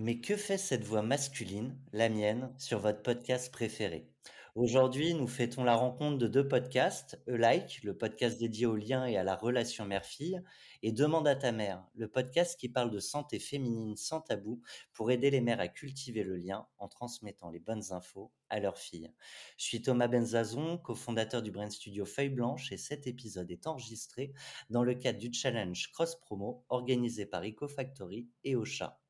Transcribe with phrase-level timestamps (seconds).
[0.00, 4.08] Mais que fait cette voix masculine, la mienne, sur votre podcast préféré?
[4.54, 9.16] Aujourd'hui, nous fêtons la rencontre de deux podcasts, E-Like, le podcast dédié au lien et
[9.16, 10.40] à la relation mère-fille,
[10.84, 15.10] et Demande à ta mère, le podcast qui parle de santé féminine sans tabou pour
[15.10, 19.12] aider les mères à cultiver le lien en transmettant les bonnes infos à leurs filles.
[19.56, 24.32] Je suis Thomas Benzazon, cofondateur du Brain Studio Feuille Blanche, et cet épisode est enregistré
[24.70, 29.00] dans le cadre du challenge Cross Promo organisé par EcoFactory et Ocha.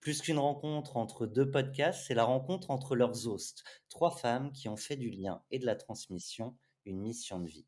[0.00, 4.68] Plus qu'une rencontre entre deux podcasts, c'est la rencontre entre leurs hostes, trois femmes qui
[4.68, 7.66] ont fait du lien et de la transmission une mission de vie.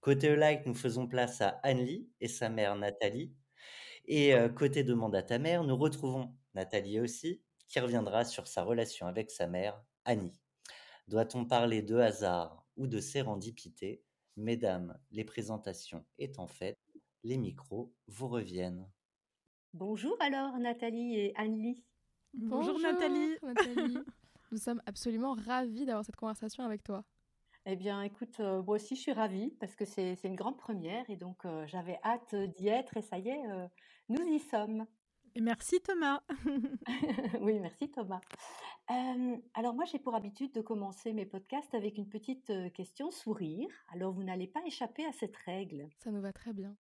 [0.00, 3.32] Côté like, nous faisons place à Anne-Lie et sa mère Nathalie.
[4.06, 8.62] Et euh, côté demande à ta mère, nous retrouvons Nathalie aussi, qui reviendra sur sa
[8.62, 10.40] relation avec sa mère, Annie.
[11.08, 14.04] Doit-on parler de hasard ou de sérendipité?
[14.36, 16.78] Mesdames, les présentations étant faites,
[17.24, 18.88] les micros vous reviennent.
[19.78, 21.84] Bonjour alors Nathalie et Anne-Lie.
[22.32, 23.36] Bonjour, Nathalie.
[24.50, 27.04] Nous sommes absolument ravis d'avoir cette conversation avec toi.
[27.66, 31.04] Eh bien écoute, euh, moi aussi je suis ravie parce que c'est une grande première
[31.10, 33.68] et donc euh, j'avais hâte d'y être et ça y est, euh,
[34.08, 34.86] nous y sommes.
[35.34, 36.22] Et merci Thomas.
[37.42, 38.22] oui, merci Thomas.
[39.52, 43.68] alors moi j'ai pour habitude de commencer mes podcasts avec une petite question sourire.
[43.92, 45.90] Alors vous n'allez pas échapper à cette règle.
[45.98, 46.74] Ça nous va très bien.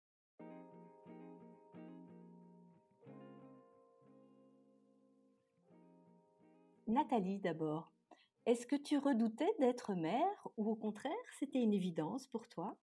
[6.88, 7.92] Nathalie d'abord.
[8.46, 12.78] Est-ce que tu redoutais d'être mère ou au contraire c'était une évidence pour toi?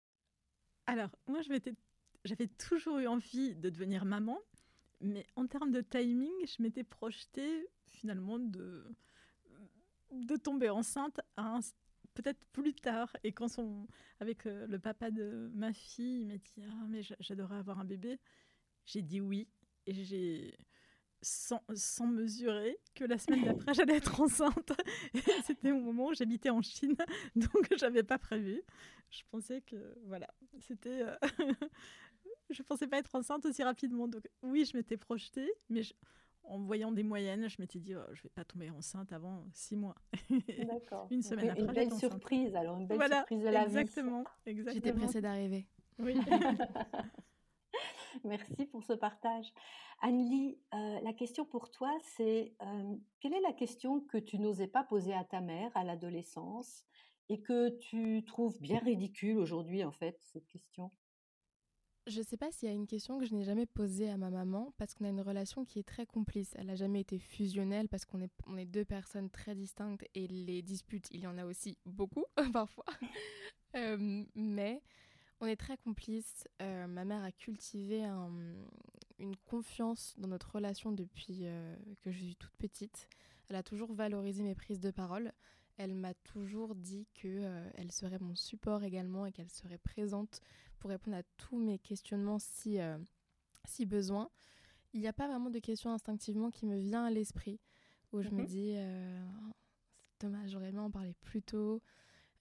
[0.86, 4.40] Alors moi j'avais toujours eu envie de devenir maman,
[5.02, 8.95] mais en termes de timing, je m'étais projetée finalement de,
[10.12, 11.20] de tomber enceinte
[12.14, 13.16] peut-être plus tard.
[13.23, 13.88] Et quand on,
[14.20, 17.86] avec euh, le papa de ma fille, il m'a dit ah mais j'adorerais avoir un
[17.86, 18.20] bébé,
[18.86, 19.48] j'ai dit oui
[19.86, 20.58] et j'ai
[21.21, 24.72] sans, mesurer que la semaine d'après, j'allais être enceinte.
[25.45, 26.95] C'était au moment où j'habitais en Chine,
[27.35, 28.61] donc j'avais pas prévu.
[29.09, 30.27] Je pensais que, voilà,
[30.59, 31.01] c'était.
[31.01, 31.16] Euh,
[32.50, 34.07] je pensais pas être enceinte aussi rapidement.
[34.07, 35.81] Donc, oui, je m'étais projetée, mais
[36.44, 39.75] en voyant des moyennes, je m'étais dit, oh, je vais pas tomber enceinte avant six
[39.75, 39.95] mois.
[40.66, 41.07] D'accord.
[41.09, 41.63] une semaine après.
[41.63, 44.51] Une belle surprise, alors, une belle surprise de la exactement, vie.
[44.51, 44.73] Exactement.
[44.73, 45.67] J'étais pressée d'arriver.
[46.00, 46.16] Oui.
[48.23, 49.51] Merci pour ce partage.
[50.01, 54.67] Annelie, euh, la question pour toi, c'est euh, quelle est la question que tu n'osais
[54.67, 56.83] pas poser à ta mère à l'adolescence
[57.29, 60.91] et que tu trouves bien ridicule aujourd'hui, en fait, cette question?
[62.06, 64.16] Je ne sais pas s'il y a une question que je n'ai jamais posée à
[64.16, 66.53] ma maman parce qu'on a une relation qui est très complice.
[66.56, 70.25] Elle n'a jamais été fusionnelle parce qu'on est, on est deux personnes très distinctes et
[70.27, 72.85] les disputes, il y en a aussi beaucoup parfois.
[73.75, 74.81] Euh, mais
[75.40, 76.48] on est très complices.
[76.62, 78.03] Euh, ma mère a cultivé
[79.20, 83.08] une confiance dans notre relation depuis euh, que je suis toute petite.
[83.50, 85.31] Elle a toujours valorisé mes prises de parole.
[85.78, 90.42] Elle m'a toujours dit qu'elle euh, serait mon support également et qu'elle serait présente
[90.80, 92.78] pour répondre à tous mes questionnements si,
[93.66, 94.30] si besoin.
[94.94, 97.59] Il n'y a pas vraiment de questions instinctivement qui me vient à l'esprit
[98.12, 98.46] où je me mhm.
[98.46, 98.75] dis
[100.19, 101.81] Thomas, j'aurais aimé en parler plus tôt.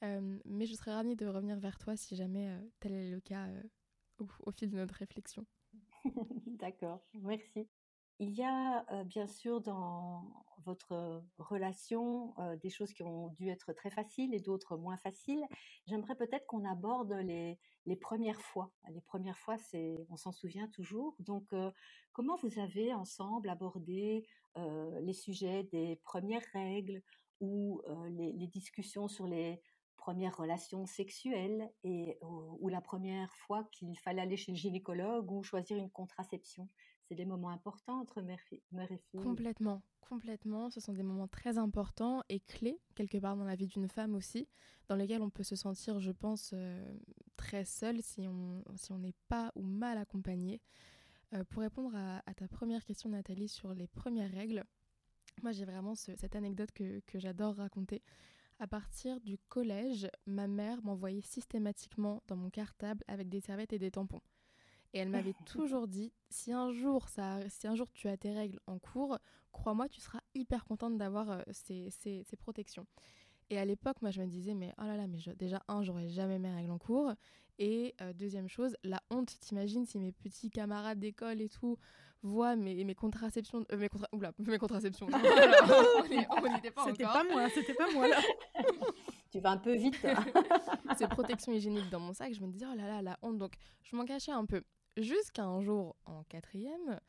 [0.02, 3.20] Euh, mais je serais ravie de revenir vers toi si jamais euh, tel est le
[3.20, 3.62] cas euh,
[4.44, 5.46] au, fil de notre réflexion.
[6.46, 7.68] D'accord, merci.
[8.18, 10.24] Il y a bien sûr dans
[10.64, 15.44] votre relation des choses qui ont dû être très faciles et d'autres moins faciles.
[15.86, 18.72] J'aimerais peut-être qu'on aborde les, les, premières fois.
[18.88, 21.14] Les premières fois, c'est, on s'en souvient toujours.
[21.18, 21.54] Donc,
[22.14, 24.26] comment vous avez ensemble abordé
[24.56, 27.02] les sujets des premières règles
[27.40, 29.60] ou les discussions sur les
[30.06, 35.42] première relation sexuelle et ou la première fois qu'il fallait aller chez le gynécologue ou
[35.42, 36.68] choisir une contraception.
[37.08, 39.20] C'est des moments importants entre mère, et fille.
[39.20, 40.70] Complètement, complètement.
[40.70, 44.14] Ce sont des moments très importants et clés, quelque part dans la vie d'une femme
[44.14, 44.46] aussi,
[44.86, 46.96] dans lesquels on peut se sentir, je pense, euh,
[47.36, 50.60] très seule si on si n'est pas ou mal accompagné.
[51.34, 54.62] Euh, pour répondre à, ta première question, Nathalie, sur les premières règles,
[55.42, 58.04] moi j'ai vraiment cette anecdote que, que j'adore raconter.
[58.58, 63.78] À partir du collège, ma mère m'envoyait systématiquement dans mon cartable avec des serviettes et
[63.78, 64.22] des tampons.
[64.94, 68.32] Et elle m'avait toujours dit si un jour ça, si un jour tu as tes
[68.32, 69.18] règles en cours,
[69.52, 72.86] crois-moi, tu seras hyper contente d'avoir euh, ces, ces, protections.
[73.50, 76.08] Et à l'époque, moi, je me disais, mais oh là là, mais déjà, un, j'aurais
[76.08, 77.12] jamais mes règles en cours.
[77.58, 81.78] Et euh, deuxième chose, la honte, t'imagines si mes petits camarades d'école et tout
[82.26, 83.64] voient mes, mes contraceptions.
[83.72, 84.08] Euh, mes, contra...
[84.12, 85.06] Oula, mes contraceptions.
[85.12, 88.20] on n'était pas C'était pas moi, c'était pas moi là.
[89.30, 89.96] tu vas un peu vite.
[90.98, 93.38] Ces protections hygiéniques dans mon sac, je me disais, oh là là, la honte.
[93.38, 94.62] Donc, je m'en cachais un peu.
[94.96, 97.00] Jusqu'à un jour en quatrième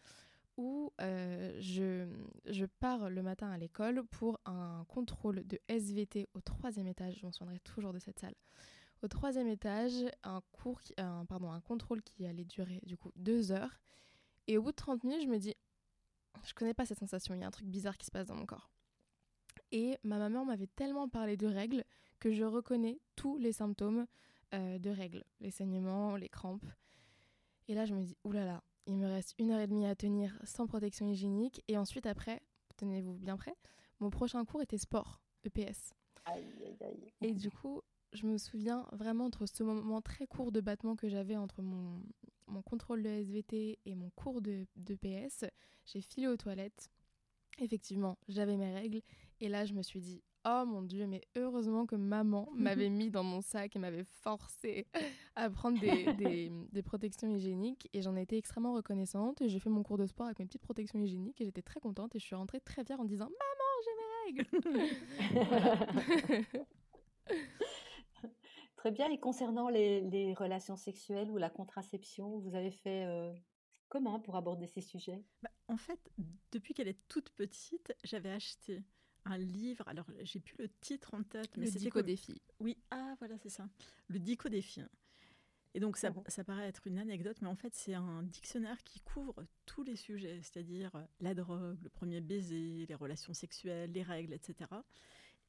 [0.58, 2.08] où je,
[2.46, 7.18] je pars le matin à l'école pour un contrôle de SVT au troisième étage.
[7.20, 8.36] Je m'en souviendrai toujours de cette salle.
[9.04, 9.94] Au troisième étage,
[10.24, 13.80] un, cours un, pardon, un contrôle qui allait durer du coup deux heures.
[14.48, 15.56] Et au bout de 30 minutes, je me dis,
[16.44, 18.36] je connais pas cette sensation, il y a un truc bizarre qui se passe dans
[18.36, 18.70] mon corps.
[19.72, 21.84] Et ma maman m'avait tellement parlé de règles
[22.20, 24.08] que je reconnais tous les symptômes
[24.54, 26.66] euh, de règles, les saignements, les crampes.
[27.68, 30.40] Et là, je me dis, oulala, il me reste une heure et demie à tenir
[30.46, 31.62] sans protection hygiénique.
[31.68, 32.42] Et ensuite, après,
[32.78, 33.56] tenez-vous bien prêt,
[34.00, 35.94] mon prochain cours était sport, EPS.
[36.26, 37.14] Aïe, aïe, aïe.
[37.22, 37.82] Et du coup,
[38.14, 42.02] je me souviens vraiment entre ce moment très court de battement que j'avais entre mon,
[42.48, 45.46] mon contrôle de SVT et mon cours de, de PS,
[45.86, 46.90] j'ai filé aux toilettes.
[47.60, 49.02] Effectivement, j'avais mes règles.
[49.40, 53.10] Et là, je me suis dit, oh mon Dieu, mais heureusement que maman m'avait mis
[53.10, 54.88] dans mon sac et m'avait forcé
[55.36, 55.80] à prendre
[56.18, 57.90] des, des, protections hygiéniques.
[57.94, 59.42] Et j'en étais extrêmement reconnaissante.
[59.42, 61.42] Et j'ai fait mon cours de sport avec mes petites protections hygiéniques.
[61.42, 62.16] Et j'étais très contente.
[62.16, 64.48] Et je suis rentrée très fière en disant, maman, j'ai mes règles.
[68.88, 69.12] Très bien.
[69.12, 73.34] Et concernant les, relations sexuelles ou la contraception, vous avez fait euh,
[73.90, 75.22] comment pour aborder ces sujets?
[75.44, 76.00] Bah, En fait,
[76.54, 78.86] depuis qu'elle est toute petite, j'avais acheté
[79.26, 79.86] un livre.
[79.90, 81.50] Alors, j'ai plus le titre en tête.
[81.58, 82.42] Mais le Dico des filles.
[82.62, 83.68] Oui, ah voilà, c'est ça.
[84.08, 84.88] Le Dico des filles.
[85.74, 89.02] Et donc, ça, ça, paraît être une anecdote, mais en fait, c'est un dictionnaire qui
[89.02, 94.32] couvre tous les sujets, c'est-à-dire la drogue, le premier baiser, les relations sexuelles, les règles,
[94.32, 94.70] etc.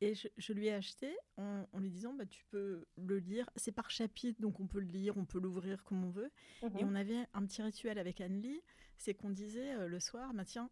[0.01, 3.51] Et je, lui ai acheté en, lui disant bah, Tu peux le lire.
[3.57, 6.31] C'est par chapitre, donc on peut le lire, on peut l'ouvrir comme on veut.
[6.63, 6.91] Et mhm.
[6.91, 8.63] on avait un petit rituel avec Anne-Lie
[8.99, 10.71] c'est qu'on disait euh, le soir bah, Tiens,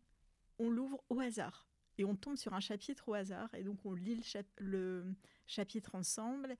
[0.59, 1.67] on l'ouvre au hasard.
[1.99, 3.53] Et on tombe sur un chapitre au hasard.
[3.55, 4.21] Et donc on lit
[4.59, 5.15] le,
[5.47, 6.57] chapitre ensemble.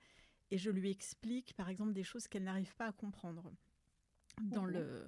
[0.51, 3.53] Et je lui explique, par exemple, des choses qu'elle n'arrive pas à comprendre
[4.41, 5.05] dans, le,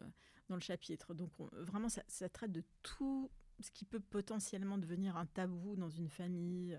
[0.49, 1.14] dans le chapitre.
[1.14, 5.90] Donc vraiment, ça, ça traite de tout ce qui peut potentiellement devenir un tabou dans
[5.90, 6.78] une famille,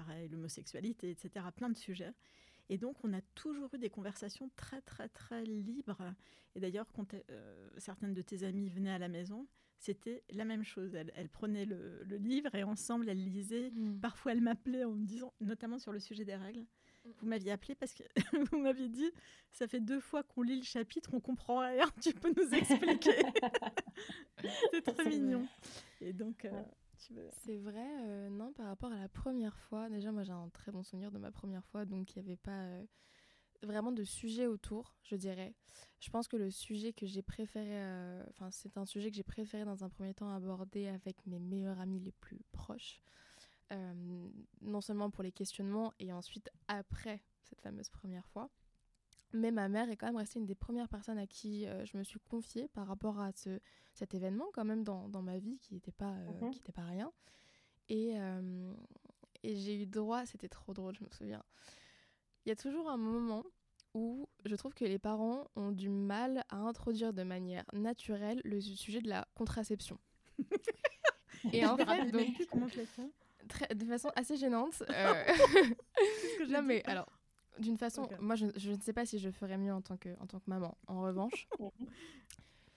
[0.00, 2.14] pareil, l'homosexualité, etc., plein de sujets.
[2.68, 6.14] Et donc, on a toujours eu des conversations très, très, très libres.
[6.54, 9.46] Et d'ailleurs, quand euh, certaines de tes amies venaient à la maison,
[9.78, 10.94] c'était la même chose.
[10.94, 13.70] Elle, prenait le, livre et ensemble, elles lisaient.
[13.72, 14.00] Mm.
[14.00, 17.10] Parfois, elle m'appelait en me disant, notamment sur le sujet des règles, mm.
[17.18, 18.04] vous m'aviez appelé parce que
[18.52, 19.10] vous m'aviez dit,
[19.50, 23.22] ça fait deux fois qu'on lit le chapitre, on comprend rien, tu peux nous expliquer.
[24.72, 25.46] C'est très mignon.
[26.00, 26.62] Et donc, euh,
[27.00, 30.70] c'est vrai, euh, non, par rapport à la première fois, déjà moi j'ai un très
[30.70, 32.84] bon souvenir de ma première fois, donc il n'y avait pas euh,
[33.62, 35.54] vraiment de sujet autour, je dirais.
[36.00, 39.22] Je pense que le sujet que j'ai préféré, euh, enfin c'est un sujet que j'ai
[39.22, 43.02] préféré dans un premier temps aborder avec mes meilleurs amis les plus proches,
[44.60, 48.50] non seulement pour les questionnements et ensuite après cette fameuse première fois.
[49.32, 51.96] Mais ma mère est quand même restée une des premières personnes à qui euh, je
[51.96, 53.60] me suis confiée par rapport à ce,
[53.94, 56.52] cet événement quand même dans, dans ma vie qui n'était pas, euh, mhm.
[56.74, 57.12] pas rien.
[57.88, 58.72] Et, euh,
[59.42, 61.42] et j'ai eu droit, c'était trop drôle, je me souviens.
[62.44, 63.44] Il y a toujours un moment
[63.94, 68.60] où je trouve que les parents ont du mal à introduire de manière naturelle le
[68.60, 69.98] sujet de la contraception.
[71.52, 72.28] et en fait, donc,
[73.48, 74.82] très, de façon assez gênante.
[76.48, 77.19] non mais alors
[77.58, 80.08] d'une façon, moi je, je, ne sais pas si je ferais mieux en tant que,
[80.20, 80.76] en tant que maman.
[80.86, 81.48] En revanche,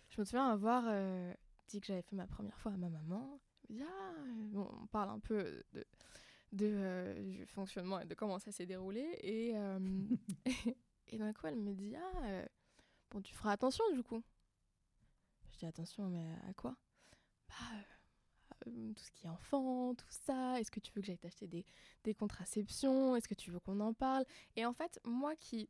[0.09, 1.33] je me souviens avoir euh,
[1.67, 3.39] dit que j'avais fait ma première fois à ma maman.
[3.81, 4.13] Ah,
[4.55, 5.85] on parle un peu de,
[6.51, 9.05] de euh, du fonctionnement et de comment ça s'est déroulé.
[9.21, 9.79] Et, euh,
[11.07, 12.45] et, d'un coup, elle me dit Ah,
[13.11, 14.21] bon, tu feras attention du coup.
[15.51, 16.75] Je dis Attention, mais à quoi?
[17.47, 17.92] Bah euh,
[18.71, 20.59] tout ce qui est enfant, tout ça.
[20.59, 21.65] Est-ce que tu veux que j'aille t'acheter des,
[22.03, 23.15] des contraceptions?
[23.15, 24.25] Est-ce que tu veux qu'on en parle?
[24.55, 25.69] Et en fait, moi qui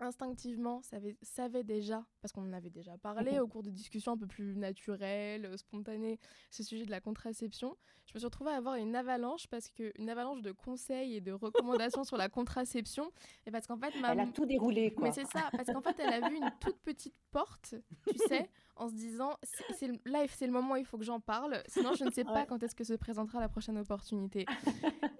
[0.00, 3.40] instinctivement savais, savait déjà, parce qu'on en avait déjà parlé mhm.
[3.40, 6.18] au cours de discussions un peu plus naturelles, euh, spontanées,
[6.50, 7.76] ce sujet de la contraception,
[8.06, 11.20] je me suis retrouvée à avoir une avalanche, parce que une avalanche de conseils et
[11.20, 13.10] de recommandations sur la contraception,
[13.46, 13.94] et parce qu'en fait...
[14.00, 14.12] Ma...
[14.12, 15.08] Elle a tout déroulé, quoi.
[15.08, 17.74] Mais c'est ça, parce qu'en fait, elle a vu une toute petite porte,
[18.06, 19.36] tu sais, en se disant,
[19.76, 22.24] c'est là, c'est le moment où il faut que j'en parle, sinon je ne sais
[22.24, 24.46] pas quand est-ce que se présentera la prochaine opportunité.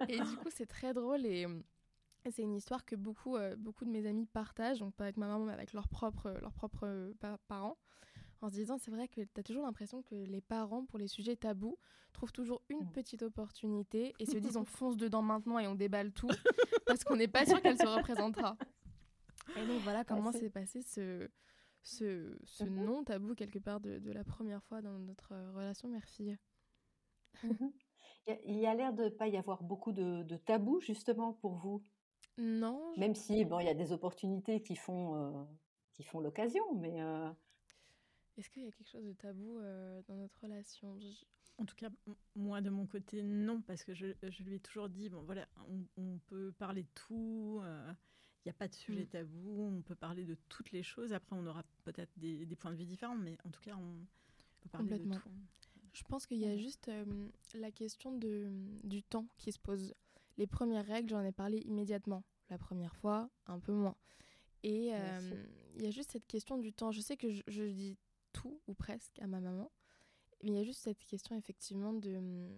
[0.08, 1.46] et du coup, c'est très drôle et
[2.30, 5.26] c'est une histoire que beaucoup, euh, beaucoup de mes amis partagent, donc pas avec ma
[5.26, 7.12] maman, mais avec leurs propres, leurs propres euh,
[7.48, 7.76] parents,
[8.40, 11.08] en se disant c'est vrai que tu as toujours l'impression que les parents, pour les
[11.08, 11.78] sujets tabous,
[12.12, 12.92] trouvent toujours une mm.
[12.92, 16.28] petite opportunité et se disent on fonce dedans maintenant et on déballe tout,
[16.86, 18.56] parce qu'on n'est pas sûr qu'elle se représentera.
[19.56, 21.28] Et donc voilà comment s'est passé ce,
[21.82, 22.84] ce, ce mm-hmm.
[22.84, 26.36] non tabou quelque part de, de, la première fois dans notre relation mère-fille.
[27.44, 27.72] Mm-hmm.
[28.44, 31.54] Il y a l'air de ne pas y avoir beaucoup de, de tabous justement pour
[31.54, 31.82] vous.
[32.38, 32.92] Non.
[32.96, 35.44] Même si bon, il y a des opportunités qui font euh,
[35.92, 37.02] qui font l'occasion, mais.
[37.02, 37.30] Euh
[38.36, 39.60] Est-ce qu'il y a quelque chose de tabou
[40.06, 40.96] dans notre relation?
[41.58, 41.88] En tout cas,
[42.36, 44.06] moi de mon côté, non, parce que je,
[44.44, 45.48] lui ai toujours dit, bon voilà,
[45.96, 49.08] on, peut parler de tout, il n'y a pas de sujet mm.
[49.08, 51.12] tabou, on peut parler de toutes les choses.
[51.12, 54.06] Après, on aura peut-être des, points de vue différents, mais en tout cas, on
[54.60, 55.30] peut parler de tout.
[55.92, 56.90] Je pense qu'il y a juste
[57.54, 58.48] la question de,
[58.84, 59.94] du temps qui se pose.
[60.38, 62.24] Les premières règles, j'en ai parlé immédiatement.
[62.48, 63.96] La première fois, un peu moins.
[64.62, 64.92] Et
[65.74, 66.90] il y a juste cette question du temps.
[66.90, 67.98] Je sais que je, dis
[68.32, 69.70] tout ou presque à ma maman,
[70.42, 72.48] mais il y a juste cette question effectivement de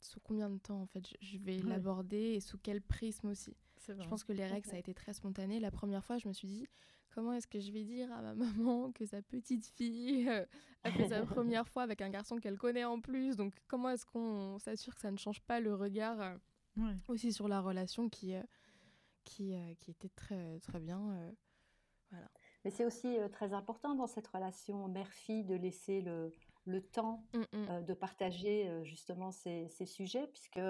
[0.00, 3.56] sous combien de temps en fait je vais l'aborder et sous quel prisme aussi.
[3.86, 5.60] Je pense que les règles, ça a été très spontané.
[5.60, 6.66] La première fois, je me suis dit,
[7.10, 10.44] comment est-ce que je vais dire à ma maman que sa petite fille euh,
[10.84, 13.36] a fait sa première fois avec un garçon qu'elle connaît en plus?
[13.36, 16.38] Donc, comment est-ce qu'on s'assure que ça ne change pas le regard
[16.80, 18.42] euh, aussi sur la relation qui, euh,
[19.24, 21.32] qui, qui était très, très bien
[22.10, 22.30] voilà.
[22.64, 26.32] Mais c'est aussi très important dans cette relation mère-fille de laisser le,
[26.64, 27.84] le temps mmh, mmh.
[27.84, 30.60] de partager justement ces, ces sujets, puisque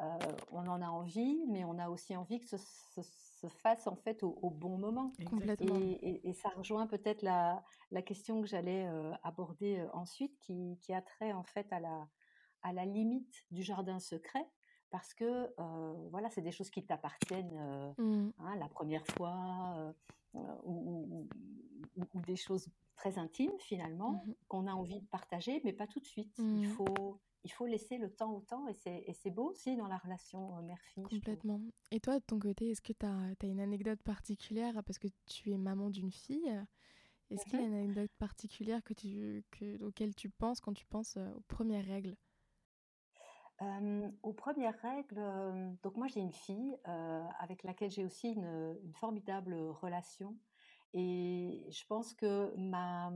[0.00, 4.22] on en a envie, mais on a aussi envie que ce, se fasse en fait
[4.22, 5.12] au, bon moment.
[5.28, 5.78] Complètement.
[5.78, 8.88] Et, ça rejoint peut-être la, la, question que j'allais
[9.22, 12.08] aborder ensuite, qui, qui, a trait en fait à la,
[12.62, 14.46] à la limite du jardin secret,
[14.90, 15.54] parce que
[16.10, 18.32] voilà, c'est des choses qui t'appartiennent mmh.
[18.38, 19.94] hein, la première fois,
[20.34, 21.26] ou,
[21.96, 26.00] ou, des choses très intimes finalement, mmh qu'on a envie de partager, mais pas tout
[26.00, 26.34] de suite.
[26.38, 29.96] Il faut il faut laisser le temps au temps et c'est beau aussi dans la
[29.98, 31.04] relation mère-fille.
[31.04, 31.60] Complètement.
[31.90, 34.82] Et toi, de ton côté, est-ce que tu as, une anecdote particulière?
[34.84, 36.52] Parce que tu es maman d'une fille
[37.30, 40.86] Est-ce qu'il y a une anecdote particulière que tu, que, auquel tu penses quand tu
[40.86, 42.16] penses aux premières règles?
[44.22, 45.20] Aux premières règles,
[45.82, 46.76] donc moi j'ai une fille
[47.40, 50.36] avec laquelle j'ai aussi une, une, formidable relation
[50.94, 53.10] et je pense que ma,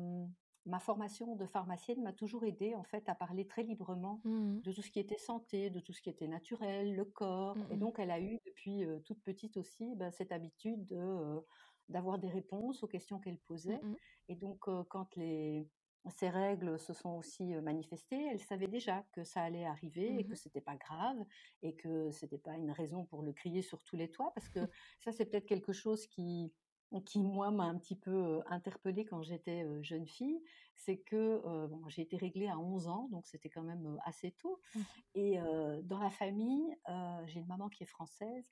[0.67, 4.73] ma formation de pharmacienne m'a toujours aidée en fait à parler très librement mmh de
[4.73, 7.57] tout ce qui était santé, de tout ce qui était naturel, le corps.
[7.71, 11.41] Et mmh donc elle a eu depuis toute petite aussi ben, cette habitude de
[11.89, 13.81] d'avoir des réponses aux questions qu'elle posait.
[13.83, 13.97] Mmh
[14.29, 15.69] et donc quand les
[16.11, 20.35] ces règles se sont aussi manifestées, elle savait déjà que ça allait arriver et que
[20.35, 21.17] c'était pas grave
[21.63, 24.61] et que c'était pas une raison pour le crier sur tous les toits parce que
[25.01, 26.53] ça c'est peut-être quelque chose qui
[27.01, 30.43] qui moi m'a un petit peu interpellée quand j'étais jeune fille,
[30.77, 34.61] c'est que bon, j'ai été réglée à 11 ans, donc c'était quand même assez tôt.
[34.75, 34.81] Mmh.
[35.15, 35.39] Et
[35.85, 36.77] dans la famille,
[37.25, 38.45] j'ai une maman qui est française.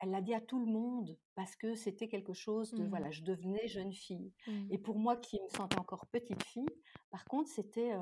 [0.00, 3.12] Elle l'a dit à tout le monde parce que c'était quelque chose de voilà, mmh.
[3.12, 4.32] je devenais jeune fille.
[4.46, 4.68] Mmh.
[4.70, 6.68] Et pour moi qui me sentais encore petite fille,
[7.10, 7.92] par contre c'était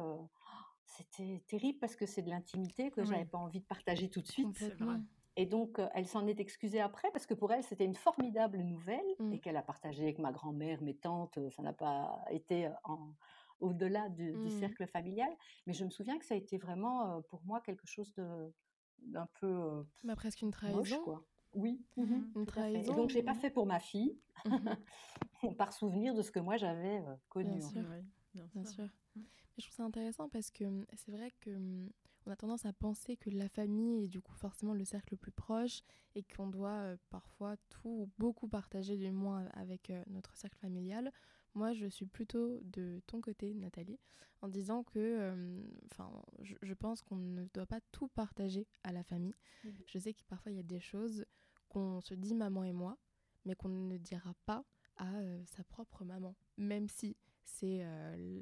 [0.84, 4.26] c'était terrible parce que c'est de l'intimité que j'avais pas envie de partager tout de
[4.26, 4.64] suite.
[5.40, 9.06] Et donc, elle s'en est excusée après parce que pour elle, c'était une formidable nouvelle
[9.20, 9.32] mmh.
[9.34, 11.38] et qu'elle a partagé avec ma grand-mère, mes tantes.
[11.50, 12.68] Ça n'a pas été
[13.60, 14.50] au-delà du, mmh.
[14.50, 15.30] cercle familial.
[15.66, 18.12] Mais je me souviens que ça a été vraiment pour moi quelque chose
[18.98, 19.84] d'un peu.
[20.02, 21.04] Bah, presque une trahison.
[21.04, 21.24] quoi.
[21.54, 22.94] Oui, mmh une trahison.
[22.94, 24.18] donc, je l'ai pas fait pour ma fille,
[25.58, 27.58] par souvenir de ce que moi j'avais connu.
[27.58, 27.82] Bien sûr.
[28.54, 28.88] bien, sûr.
[29.16, 29.22] Mais
[29.58, 30.64] je trouve ça intéressant parce que
[30.94, 31.50] c'est vrai que
[32.28, 35.16] on a tendance à penser que la famille est du coup forcément le cercle le
[35.16, 35.80] plus proche
[36.14, 40.58] et qu'on doit euh, parfois tout ou beaucoup partager du moins avec euh, notre cercle
[40.58, 41.10] familial.
[41.58, 43.98] Moi, je suis plutôt de ton côté, Nathalie,
[44.42, 45.60] en disant que euh,
[45.90, 46.08] enfin,
[46.40, 49.34] je, pense qu'on ne doit pas tout partager à la famille.
[49.64, 49.70] Mmh.
[49.86, 51.26] Je sais que parfois il y a des choses
[51.68, 52.96] qu'on se dit maman et moi,
[53.44, 54.64] mais qu'on ne dira pas
[54.98, 55.12] à
[55.46, 57.84] sa propre maman, même si c'est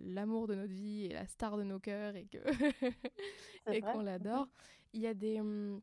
[0.04, 2.38] l'amour de notre vie et la star de nos cœurs et que
[3.72, 4.46] et qu'on l'adore.
[4.92, 5.80] Il y a des mmh,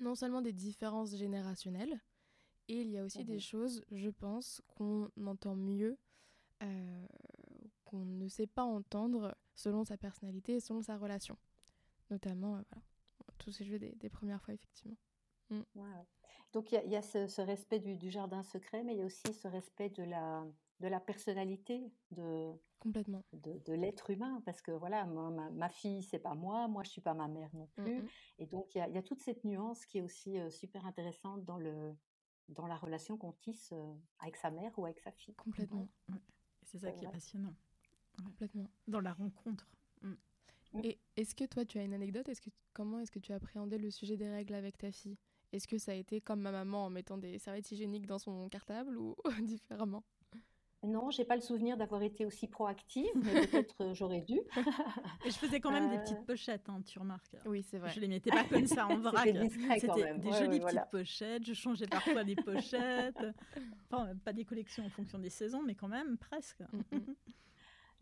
[0.00, 1.98] non seulement des différences générationnelles
[2.68, 5.96] et il y a aussi des mmh choses, je pense, qu'on entend mieux,
[7.84, 11.36] qu'on ne sait pas entendre selon sa personnalité et selon sa relation.
[12.10, 12.82] Notamment, voilà,
[13.38, 14.96] tous ces jeux des, des premières fois, effectivement.
[15.50, 15.62] Mmh.
[16.52, 19.32] Donc il y, a, ce, respect du, du, jardin secret, mais il y a aussi
[19.32, 20.44] ce respect de la,
[20.80, 23.22] de la personnalité de, Complètement.
[23.32, 24.42] de, l'être humain.
[24.44, 27.50] Parce que voilà, ma, ma, fille, c'est pas moi, moi, je suis pas ma mère
[27.54, 28.08] non plus.
[28.38, 31.94] Et donc, il y a, toute cette nuance qui est aussi super intéressante dans, le,
[32.48, 33.72] dans la relation qu'on tisse
[34.20, 35.34] avec sa mère ou avec sa fille.
[35.34, 35.88] Complètement.
[36.66, 37.54] C'est ça qui est passionnant.
[38.22, 38.68] Complètement.
[38.88, 39.68] Dans la rencontre.
[40.02, 40.14] Mmh.
[40.82, 42.28] Et est-ce que toi, tu as une anecdote?
[42.28, 45.16] Est-ce que, Comment est-ce que tu as appréhendé le sujet des règles avec ta fille?
[45.52, 48.48] Est-ce que ça a été comme ma maman en mettant des serviettes hygiéniques dans son
[48.50, 50.04] cartable ou différemment?
[50.86, 54.40] Non, j'ai pas le souvenir d'avoir été aussi proactive, mais peut-être euh, j'aurais dû.
[55.24, 56.26] Et je faisais quand même des petites euh.
[56.26, 57.36] pochettes, hein, tu remarques.
[57.44, 57.90] Oui, c'est vrai.
[57.90, 59.28] Je les mettais pas comme ça en vrac.
[59.78, 61.44] C'était des jolies petites pochettes.
[61.44, 63.24] Je changeais parfois des pochettes.
[63.90, 66.60] Enfin, pas des collections en fonction des saisons, mais quand même presque.
[66.72, 67.14] Mm, mm.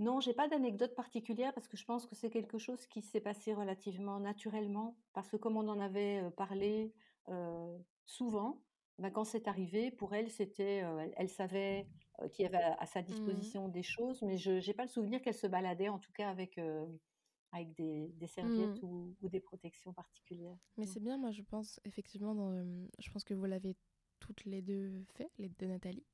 [0.01, 3.21] Non, j'ai pas d'anecdote particulière parce que je pense que c'est quelque chose qui s'est
[3.21, 4.97] passé relativement naturellement.
[5.13, 6.93] Parce que comme on en avait euh, parlé
[7.29, 8.61] euh, souvent,
[8.99, 11.87] bah, quand c'est arrivé, pour elle, c'était, euh, elle, savait
[12.33, 15.21] qu'il y avait à, sa mmh disposition des choses, mais je n'ai pas le souvenir
[15.21, 16.61] qu'elle se baladait, en tout cas avec,
[17.53, 19.15] avec des, serviettes mmh.
[19.21, 20.57] ou, des protections particulières.
[20.77, 22.53] Mais c'est bien, moi je pense effectivement, dans,
[22.99, 23.77] je pense que vous l'avez
[24.21, 26.05] toutes les deux fait, les deux Nathalie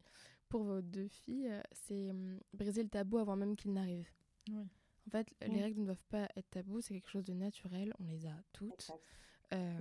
[0.50, 2.10] pour vos deux filles, euh, c'est
[2.52, 4.10] briser le tabou avant même qu'il n'arrive.
[4.50, 8.04] En fait, les règles ne doivent pas être tabous, c'est quelque chose de naturel, on
[8.04, 8.90] les a toutes.
[9.54, 9.78] Euh,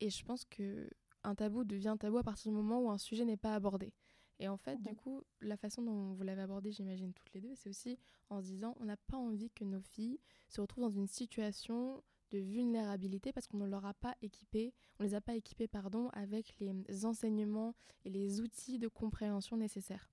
[0.00, 0.90] et je pense que
[1.24, 3.94] un tabou devient tabou à partir du moment où un sujet n'est pas abordé.
[4.40, 7.54] Et en fait, du coup, la façon dont vous l'avez abordé, j'imagine toutes les deux,
[7.54, 7.98] c'est aussi
[8.30, 12.02] en se disant, on n'a pas envie que nos filles se retrouvent dans une situation
[12.30, 16.08] de vulnérabilité parce qu'on ne leur a pas équipé, on les a pas équipés pardon,
[16.12, 20.10] avec les enseignements et les outils de compréhension nécessaires.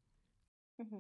[0.79, 0.97] Mmh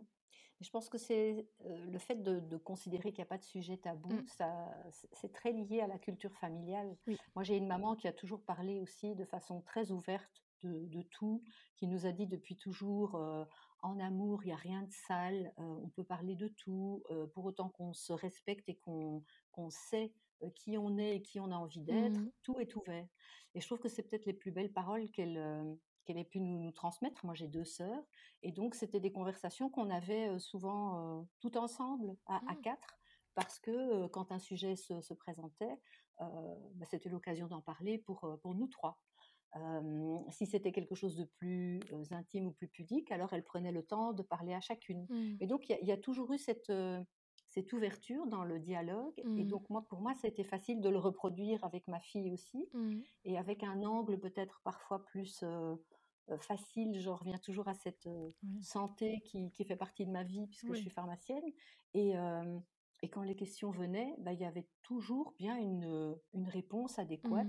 [0.61, 3.77] je pense que c'est euh, le fait de, considérer qu'il n'y a pas de sujet
[3.77, 4.27] tabou, mmh.
[4.27, 4.73] ça,
[5.11, 6.95] c'est très lié à la culture familiale.
[7.35, 11.43] Moi, j'ai une maman qui a toujours parlé aussi de façon très ouverte de, tout,
[11.77, 13.45] qui nous a dit depuis toujours euh,
[13.81, 17.45] en amour, il n'y a rien de sale, euh, on peut parler de tout, pour
[17.45, 19.23] autant qu'on se respecte et qu'on
[19.69, 23.07] sait euh, qui on est et qui on a envie d'être, mmh tout est ouvert.
[23.53, 25.73] Et je trouve que c'est peut-être les plus belles paroles qu'elle euh,
[26.05, 27.25] qu'elle ait pu nous, transmettre.
[27.25, 28.03] Moi, j'ai deux sœurs,
[28.43, 32.61] et donc c'était des conversations qu'on avait euh, souvent tout ensemble, à, mmh.
[32.61, 32.99] quatre,
[33.33, 35.79] parce que quand un sujet se, présentait,
[36.19, 38.99] bah, c'était l'occasion d'en parler pour, pour nous trois.
[40.29, 41.79] Si c'était quelque chose de plus
[42.11, 45.05] intime ou plus pudique, alors elle prenait le temps de parler à chacune.
[45.09, 45.37] Mmh.
[45.39, 46.71] Et donc, il y, y, a toujours eu cette,
[47.49, 49.17] cette ouverture dans le dialogue.
[49.17, 49.47] Et mmh.
[49.47, 52.99] donc, moi, pour moi, c'était facile de le reproduire avec ma fille aussi, mmh.
[53.23, 55.43] et avec un angle peut-être parfois plus
[56.39, 56.99] facile.
[56.99, 58.09] Je reviens toujours à cette
[58.61, 61.45] santé qui, qui, fait partie de ma vie, puisque je suis pharmacienne.
[61.93, 62.13] Et,
[63.01, 67.47] et quand les questions venaient, bah, il y avait toujours bien une, une réponse adéquate.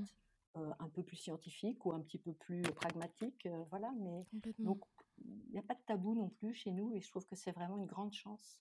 [0.56, 0.74] Mmh.
[0.78, 3.92] un peu plus scientifique ou un petit peu plus pragmatique, voilà.
[3.98, 4.24] Mais
[4.58, 4.82] donc,
[5.18, 7.52] il n'y a pas de tabou non plus chez nous, et je trouve que c'est
[7.52, 8.58] vraiment une grande chance.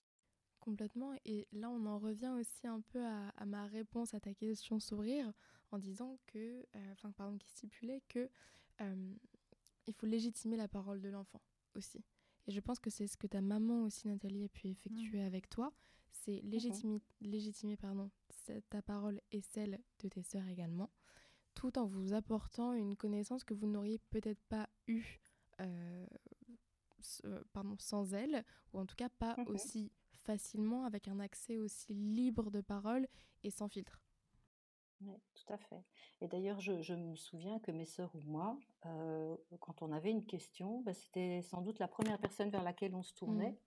[0.60, 1.14] Complètement.
[1.24, 5.32] Et là, on en revient aussi un peu à, ma réponse à ta question sourire,
[5.70, 8.28] en disant que, euh, enfin, pardon, qui stipulait que
[8.80, 9.14] euh,
[9.86, 11.40] il faut légitimer la parole de l'enfant
[11.74, 12.04] aussi.
[12.46, 15.26] Et je pense que c'est ce que ta maman aussi, Nathalie, a pu effectuer mmh.
[15.26, 15.72] avec toi,
[16.10, 18.10] c'est légitimer, légitimer pardon,
[18.70, 20.90] ta parole et celle de tes sœurs également,
[21.56, 25.20] tout en vous apportant une connaissance que vous n'auriez peut-être pas eue
[25.60, 26.06] euh,
[27.52, 31.94] pardon, sans elle, ou en tout cas pas mmh aussi facilement avec un accès aussi
[31.94, 33.06] libre de parole
[33.44, 34.00] et sans filtre.
[35.02, 35.84] Oui, tout à fait.
[36.20, 40.24] Et d'ailleurs, je, me souviens que mes sœurs ou moi, euh, quand on avait une
[40.24, 43.58] question, bah, c'était sans doute la première personne vers laquelle on se tournait, mmh.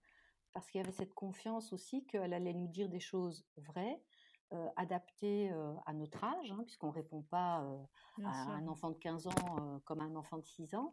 [0.52, 4.02] parce qu'il y avait cette confiance aussi qu'elle allait nous dire des choses vraies,
[4.52, 8.90] euh, adapté euh, à notre âge, hein, puisqu'on ne répond pas euh, à un enfant
[8.90, 10.92] de 15 ans comme à un enfant de 6 ans,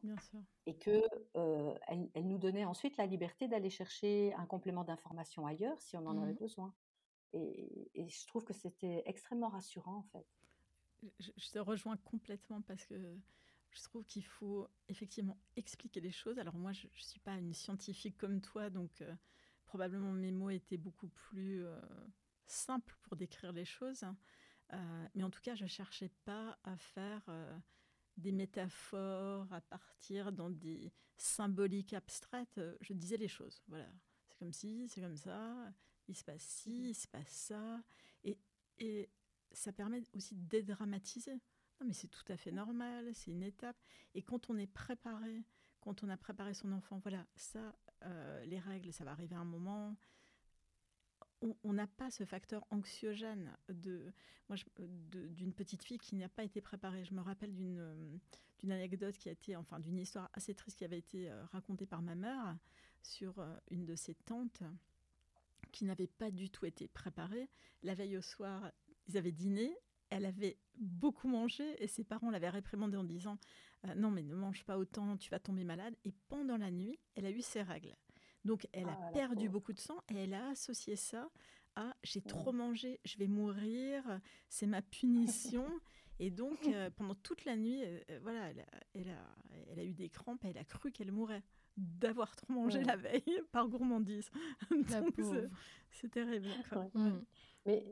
[0.68, 1.02] et qu'elle
[1.34, 6.22] elle nous donnait ensuite la liberté d'aller chercher un complément d'information ailleurs si on en
[6.22, 6.74] avait mmh besoin.
[7.34, 10.28] Et, je trouve que c'était extrêmement rassurant en fait.
[11.20, 12.96] Je, je, te rejoins complètement parce que
[13.72, 16.38] je trouve qu'il faut effectivement expliquer les choses.
[16.38, 19.04] Alors moi, je ne suis pas une scientifique comme toi, donc
[19.66, 21.66] probablement mes mots étaient beaucoup plus
[22.50, 24.04] simple pour décrire les choses.
[24.74, 27.58] Euh, mais en tout cas, je ne cherchais pas à faire euh,
[28.18, 32.60] des métaphores, à partir dans des symboliques abstraites.
[32.82, 33.62] Je disais les choses.
[33.68, 33.90] Voilà.
[34.30, 35.74] C'est comme si, c'est comme ça,
[36.08, 37.82] il se passe ci, il se passe ça.
[38.24, 38.38] Et,
[38.80, 39.10] et
[39.52, 41.34] ça permet aussi de dédramatiser.
[41.80, 43.78] Non, mais c'est tout à fait normal, c'est une étape.
[44.16, 45.44] Et quand on est préparé,
[45.80, 49.40] quand on a préparé son enfant, voilà, ça, euh, les règles, ça va arriver à
[49.40, 49.96] un moment
[51.42, 54.12] on n'a pas ce facteur anxiogène de
[55.12, 57.04] d'une petite fille qui n'a pas été préparée.
[57.04, 58.18] Je me rappelle d'une euh,
[58.60, 61.86] d'une anecdote qui a été, enfin d'une histoire assez triste qui avait été euh, racontée
[61.86, 62.58] par ma mère
[63.04, 64.64] sur euh, une de ses tantes
[65.72, 67.50] qui n'avait pas du tout été préparée.
[67.84, 68.72] La veille au soir,
[69.08, 69.78] ils avaient dîné,
[70.10, 73.38] elle avait beaucoup mangé et ses parents l'avaient réprimandée en disant
[73.96, 75.96] non mais ne mange pas autant, tu vas tomber malade.
[76.06, 77.96] Et pendant la nuit, elle a eu ses règles.
[78.46, 81.30] Donc elle a ah, perdu beaucoup de sang et elle a associé ça
[81.78, 84.04] à j'ai trop mangé, je vais mourir,
[84.50, 85.66] c'est ma punition.
[86.20, 88.60] et donc euh, pendant toute la nuit, euh, euh, voilà, elle
[89.10, 89.36] a,
[89.70, 91.44] elle, a, eu des crampes, elle a cru qu'elle mourrait
[91.78, 93.22] d'avoir trop mangé la veille
[93.52, 94.32] par gourmandise.
[95.92, 96.48] c'est terrible.
[96.96, 97.12] Mmh.
[97.68, 97.86] Mais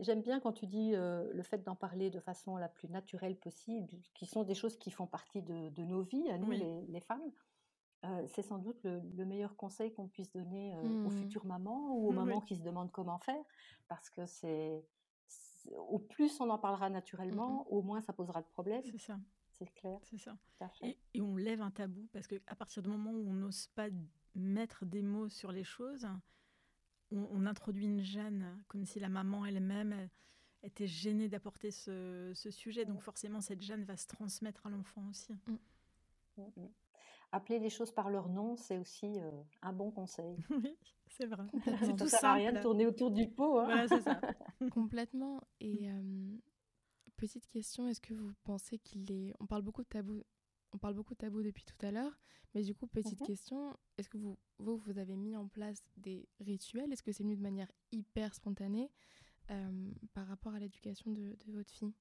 [0.00, 3.88] j'aime bien quand tu dis le fait d'en parler de façon la plus naturelle possible,
[4.12, 7.30] qui sont des choses qui font partie de, nos vies, à nous les, les, femmes.
[8.28, 11.10] C'est sans doute le, meilleur conseil qu'on puisse donner aux mmh.
[11.10, 13.44] futures mamans ou aux mamans qui se demandent comment faire,
[13.88, 14.84] parce que c'est
[15.88, 18.82] au plus on en parlera mmh naturellement, au moins ça posera de problème.
[18.90, 19.18] C'est ça.
[19.50, 20.00] C'est clair.
[20.04, 20.36] C'est ça.
[20.82, 23.88] Et, on lève un tabou parce que à partir du moment où on n'ose pas
[24.34, 26.06] mettre des mots sur les choses,
[27.10, 30.08] on, introduit une gêne, comme si la maman elle-même
[30.62, 32.84] était gênée d'apporter ce, sujet.
[32.84, 35.34] Donc forcément, cette gêne va se transmettre à l'enfant aussi.
[35.46, 35.56] Mmh
[37.32, 39.30] appeler les choses par leur nom, c'est aussi euh,
[39.62, 40.36] un bon conseil.
[40.50, 40.76] Oui,
[41.08, 41.44] c'est vrai.
[41.84, 43.58] C'est tout sert à rien de tourner autour du pot.
[43.58, 43.86] Hein.
[43.88, 44.20] c'est ça.
[44.70, 45.40] Complètement.
[45.60, 46.36] Et euh,
[47.16, 49.34] petite question, est-ce que vous pensez qu'il est...
[49.40, 50.22] On parle beaucoup de tabou.
[50.72, 52.16] On parle beaucoup de tabou depuis tout à l'heure,
[52.54, 53.26] mais du coup, petite mhm.
[53.26, 56.92] question, est-ce que vous, vous, vous avez mis en place des rituels?
[56.92, 58.92] Est-ce que c'est venu de manière hyper spontanée
[59.50, 61.92] euh, par rapport à l'éducation de, de votre fille?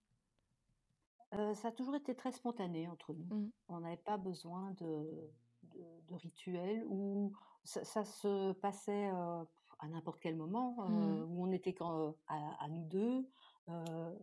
[1.32, 3.36] Ça a toujours été très spontané entre nous.
[3.36, 3.52] Mmh.
[3.70, 5.32] On n'avait pas besoin de,
[5.64, 11.26] de, rituels où ça, se passait à n'importe quel moment, mmh.
[11.30, 13.30] où on était quand, à, nous deux.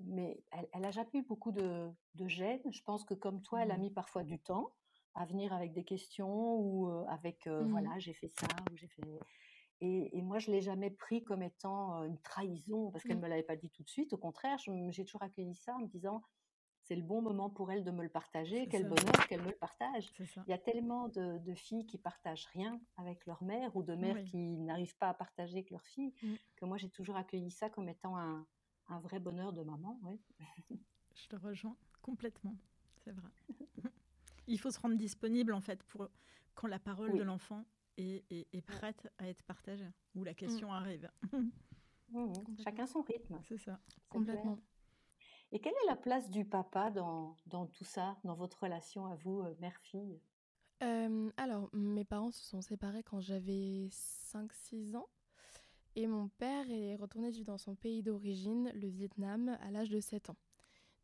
[0.05, 0.42] mais
[0.73, 2.61] elle, n'a jamais eu beaucoup de, de gêne.
[2.71, 3.81] Je pense que comme toi, elle a mmh.
[3.81, 4.73] mis parfois du temps
[5.14, 9.03] à venir avec des questions ou avec voilà, j'ai fait ça ou j'ai fait.
[9.83, 13.42] Et, et, moi, je l'ai jamais pris comme étant une trahison parce qu'elle me l'avait
[13.42, 14.12] pas dit tout de suite.
[14.12, 16.23] Au contraire, j'ai toujours accueilli ça en me disant
[16.87, 18.68] c'est le bon moment pour elle de me le partager.
[18.68, 20.12] Quel bonheur qu'elle me le partage.
[20.20, 24.22] Il y a tellement de, filles qui partagent rien avec leur mère ou de mères
[24.25, 26.35] qui n'arrivent pas à partager avec leur fille mmh.
[26.57, 28.46] que moi j'ai toujours accueilli ça comme étant un,
[29.01, 30.01] vrai bonheur de maman.
[31.14, 32.57] Je te rejoins complètement,
[33.03, 33.31] c'est vrai.
[34.46, 36.09] Il faut se rendre disponible en fait pour
[36.55, 37.64] quand la parole de l'enfant
[37.96, 40.37] est, prête à être partagée ou la mmh.
[40.37, 41.11] question arrive.
[42.62, 43.40] Chacun son rythme.
[43.42, 43.81] C'est ça.
[44.09, 44.61] Complètement.
[45.52, 49.14] Et quelle est la place du papa dans, dans tout ça, dans votre relation à
[49.14, 50.20] vous, euh, mère-fille?
[50.82, 55.09] Euh, Alors, mes parents se sont séparés quand j'avais 5-6 ans.
[55.94, 60.00] Et mon père est retourné vivre dans son pays d'origine, le Vietnam, à l'âge de
[60.00, 60.37] 7 ans.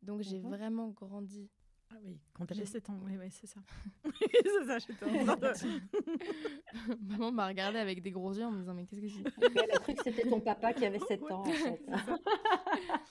[0.03, 1.49] Donc j'ai mmh vraiment grandi
[1.89, 3.59] ah oui, quand t'avais 7 ans, oui, oui, c'est ça.
[4.31, 5.53] c'est ça, j'étais en train
[7.01, 9.45] Maman m'a regardé avec des gros yeux en me disant Mais qu'est-ce que c'est?
[9.55, 11.81] Elle a cru que c'était ton papa qui avait 7 ans, en fait.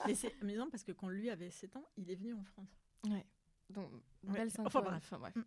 [0.05, 2.77] Mais c'est amusant parce que quand lui avait 7 ans, il est venu en France.
[3.07, 3.25] Ouais.
[3.69, 3.89] Donc,
[4.23, 4.59] belle ouais.
[4.65, 5.11] enfin, bref.
[5.11, 5.37] Enfin, bref.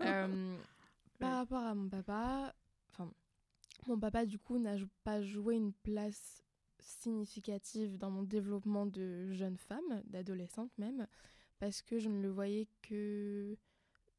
[0.00, 0.56] euh,
[1.18, 2.54] par rapport à mon papa,
[2.90, 3.12] enfin,
[3.86, 6.42] mon papa, du coup, n'a pas joué une place
[6.78, 11.06] significative dans mon développement de jeune femme, d'adolescente même
[11.60, 13.56] parce que je ne le voyais que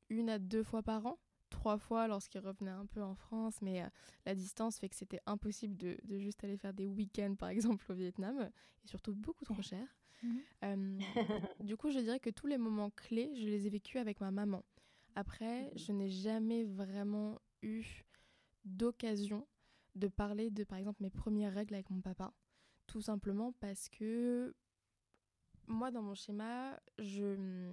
[0.10, 3.82] une à deux fois par an, trois fois lorsqu'il revenait un peu en France, mais
[3.82, 3.88] euh,
[4.26, 7.96] la distance fait que c'était impossible de, juste aller faire des week-ends par exemple au
[7.96, 8.50] Vietnam,
[8.84, 9.86] et surtout beaucoup trop cher.
[10.24, 10.42] Mhm.
[10.64, 11.00] Euh,
[11.60, 14.32] du coup, je dirais que tous les moments clés, je les ai vécus avec ma
[14.32, 14.64] maman.
[15.16, 15.78] Après, mhm.
[15.78, 18.06] je n'ai jamais vraiment eu
[18.64, 19.48] d'occasion
[19.96, 22.34] de parler de, par exemple, mes premières règles avec mon papa.
[22.88, 24.54] Tout simplement parce que
[25.72, 27.70] moi, dans mon schéma, je...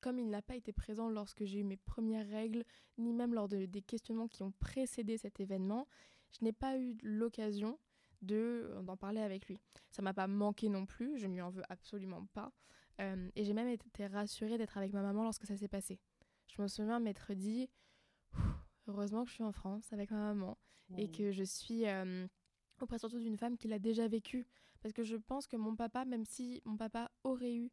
[0.00, 2.64] comme il n'a pas été présent lorsque j'ai eu mes premières règles,
[2.98, 5.86] ni même lors de, des questionnements qui ont précédé cet événement,
[6.30, 7.78] je n'ai pas eu l'occasion
[8.22, 9.58] de d'en parler avec lui.
[9.90, 12.52] Ça m'a pas manqué non plus, je ne lui en veux absolument pas.
[13.00, 16.00] Euh, et j'ai même été rassurée d'être avec ma maman lorsque ça s'est passé.
[16.48, 17.70] Je me souviens m'être dit,
[18.88, 20.58] heureusement que je suis en France avec ma maman
[20.96, 22.26] et que je suis euh,
[22.80, 24.46] auprès surtout d'une femme qui l'a déjà vécu.
[24.80, 27.70] Parce que je pense que mon papa, même si mon papa aurait eu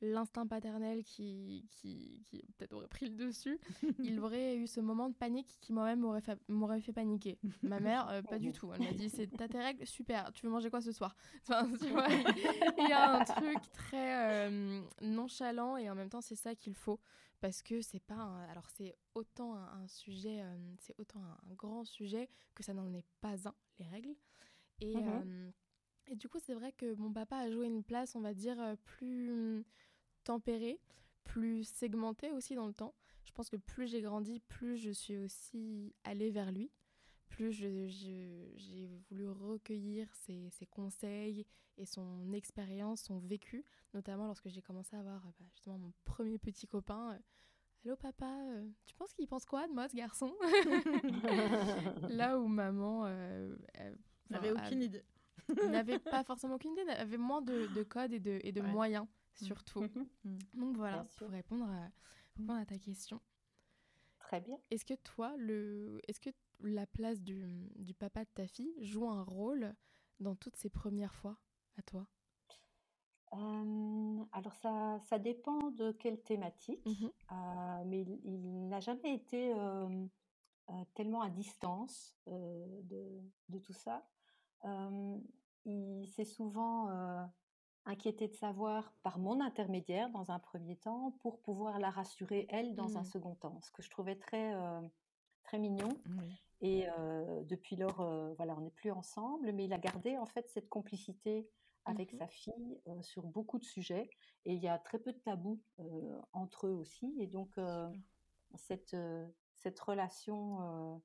[0.00, 3.58] l'instinct paternel qui, qui, qui peut-être aurait pris le dessus,
[3.98, 7.38] il aurait eu ce moment de panique qui moi-même m'aurait fait, m'aurait fait paniquer.
[7.62, 8.72] Ma mère, euh, pas du tout.
[8.72, 10.32] Elle m'a dit c'est t'as tes règles Super.
[10.32, 11.16] Tu veux manger quoi ce soir?
[11.42, 16.20] Enfin, tu vois, Il y a un truc très euh, nonchalant et en même temps
[16.20, 17.00] c'est ça qu'il faut
[17.40, 22.28] parce que c'est pas alors c'est autant un, sujet euh, c'est autant un, grand sujet
[22.54, 24.14] que ça n'en est pas un les règles
[24.80, 25.52] et mmh
[26.08, 28.60] et du coup, c'est vrai que mon papa a joué une place, on va dire,
[28.60, 29.64] euh, plus
[30.24, 30.80] tempérée,
[31.24, 32.94] plus segmentée aussi dans le temps.
[33.24, 36.70] Je pense que plus j'ai grandi, plus je suis aussi allée vers lui,
[37.28, 41.44] plus j'ai voulu recueillir ses, conseils
[41.76, 43.64] et son expérience, son vécu,
[43.94, 47.12] notamment lorsque j'ai commencé à avoir bah, justement mon premier petit copain.
[47.12, 47.18] Euh,
[47.84, 50.34] Allô papa, euh, tu penses qu'il pense quoi de moi ce garçon?
[52.08, 53.08] Là où maman
[54.30, 55.04] n'avait aucune idée
[55.70, 59.06] n'avait pas forcément aucune idée, avait moins de, de codes et de, et de moyens,
[59.40, 59.44] mm.
[59.44, 59.82] surtout.
[59.82, 60.06] Mm.
[60.24, 60.38] Mm.
[60.54, 63.20] Donc voilà, pour répondre à, à ta question.
[64.18, 64.58] Très bien.
[64.70, 66.30] Est-ce que toi, le, est-ce que
[66.60, 69.74] la place du, du papa de ta fille joue un rôle
[70.20, 71.38] dans toutes ces premières fois
[71.76, 72.06] à toi?
[74.32, 77.08] Alors ça, ça dépend de quelle thématique, Mmh
[77.86, 79.52] mais il, il n'a jamais été
[80.94, 84.06] tellement à distance de, de tout ça.
[84.64, 86.88] Il s'est souvent
[87.84, 92.74] inquiété de savoir par mon intermédiaire dans un premier temps pour pouvoir la rassurer elle
[92.74, 93.04] dans un Mmh.
[93.04, 94.54] second temps, ce que je trouvais très
[95.44, 95.90] très mignon.
[96.60, 96.86] Et
[97.44, 97.98] depuis lors,
[98.36, 101.48] voilà, on n'est plus ensemble, mais il a gardé en fait cette complicité
[101.84, 104.10] avec Mmh sa fille sur beaucoup de sujets.
[104.44, 105.60] Et il y a très peu de tabous
[106.32, 107.14] entre eux aussi.
[107.20, 107.54] Et donc
[108.56, 108.96] cette
[109.54, 111.00] cette relation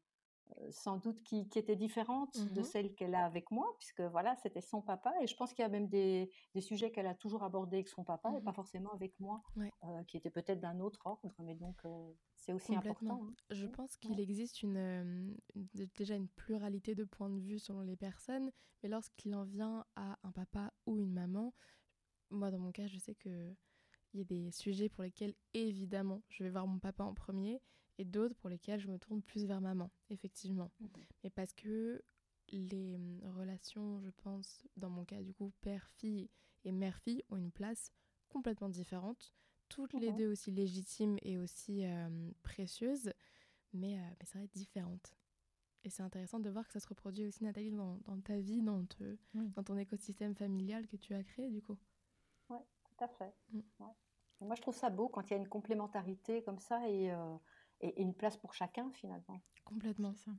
[0.70, 4.36] sans doute qui, qui était différente de Mmh celle qu'elle a avec moi, puisque voilà,
[4.38, 5.14] c'était son papa.
[5.22, 7.88] Et je pense qu'il y a même des, des sujets qu'elle a toujours abordés avec
[7.90, 9.72] son papa et Mmh pas forcément avec moi, Ouais.
[9.84, 11.34] euh, qui étaient peut-être d'un autre ordre.
[11.40, 13.24] Mais donc, euh, c'est aussi important.
[13.24, 13.34] hein.
[13.50, 13.72] Je Mm.
[13.72, 14.16] pense Ouais.
[14.16, 18.52] qu'il existe une, euh, une- déjà une pluralité de points de vue selon les personnes,
[18.84, 21.54] mais lorsqu'il en vient à un papa ou une maman,
[22.30, 23.54] moi dans mon cas, je sais que
[24.14, 27.62] il y a des sujets pour lesquels évidemment je vais voir mon papa en premier
[27.98, 30.72] et d'autres pour lesquels je me tourne plus vers maman, effectivement.
[31.24, 32.02] Mais parce que
[32.52, 36.30] les hum, relations, je pense, dans mon cas du coup, père-fille
[36.64, 37.92] et mère-fille ont une place
[38.30, 39.34] complètement différente,
[39.70, 43.12] toutes les deux aussi légitimes et aussi euh, précieuses,
[43.74, 45.16] mais, euh, mais ça va être différente.
[45.84, 48.62] Et c'est intéressant de voir que ça se reproduit aussi, Nathalie, dans, dans ta vie,
[48.62, 49.52] dans, te- Oui.
[49.56, 51.78] dans ton écosystème familial que tu as créé, du coup.
[52.48, 53.34] Tout à fait.
[53.52, 53.62] Mm.
[53.80, 53.94] Ouais.
[54.42, 57.12] Et moi, je trouve ça beau quand il y a une complémentarité comme ça et,
[57.12, 57.36] euh,
[57.82, 59.42] et, et une place pour chacun finalement.
[59.66, 60.14] Complètement.
[60.16, 60.32] Ça.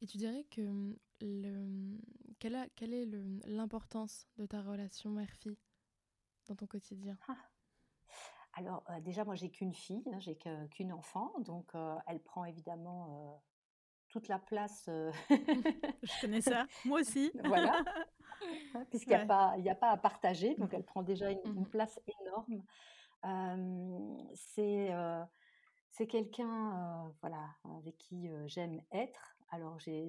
[0.00, 1.98] Et tu dirais que hum, le,
[2.38, 5.58] quelle, a- quelle est le- l'importance de ta relation mère-fille
[6.46, 7.18] dans ton quotidien?
[8.52, 12.20] Alors, euh, déjà, moi, j'ai qu'une fille, hein, j'ai que- qu'une enfant, donc euh, elle
[12.22, 13.36] prend évidemment euh,
[14.08, 15.10] toute la place, euh,
[16.02, 16.66] Je connais ça.
[16.84, 17.32] Moi aussi.
[17.44, 17.82] voilà,
[18.74, 19.26] hein, puisqu'il n'y a, Ouais.
[19.26, 21.70] pas- il y a pas à partager, donc elle prend déjà une, une Mhm.
[21.70, 22.62] place énorme.
[23.24, 25.24] Euh, c'est euh,
[25.96, 29.38] c'est quelqu'un euh, voilà, avec qui euh, j'aime être.
[29.50, 30.04] Alors, j'ai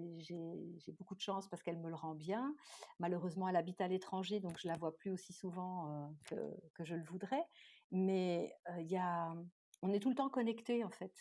[0.98, 2.56] beaucoup de chance parce qu'elle me le rend bien.
[3.00, 6.36] Malheureusement, elle habite à l'étranger, donc je la vois plus aussi souvent euh, que,
[6.74, 7.44] que je le voudrais.
[7.92, 9.34] Mais il y a,
[9.82, 11.14] on est tout le temps connectés, en fait,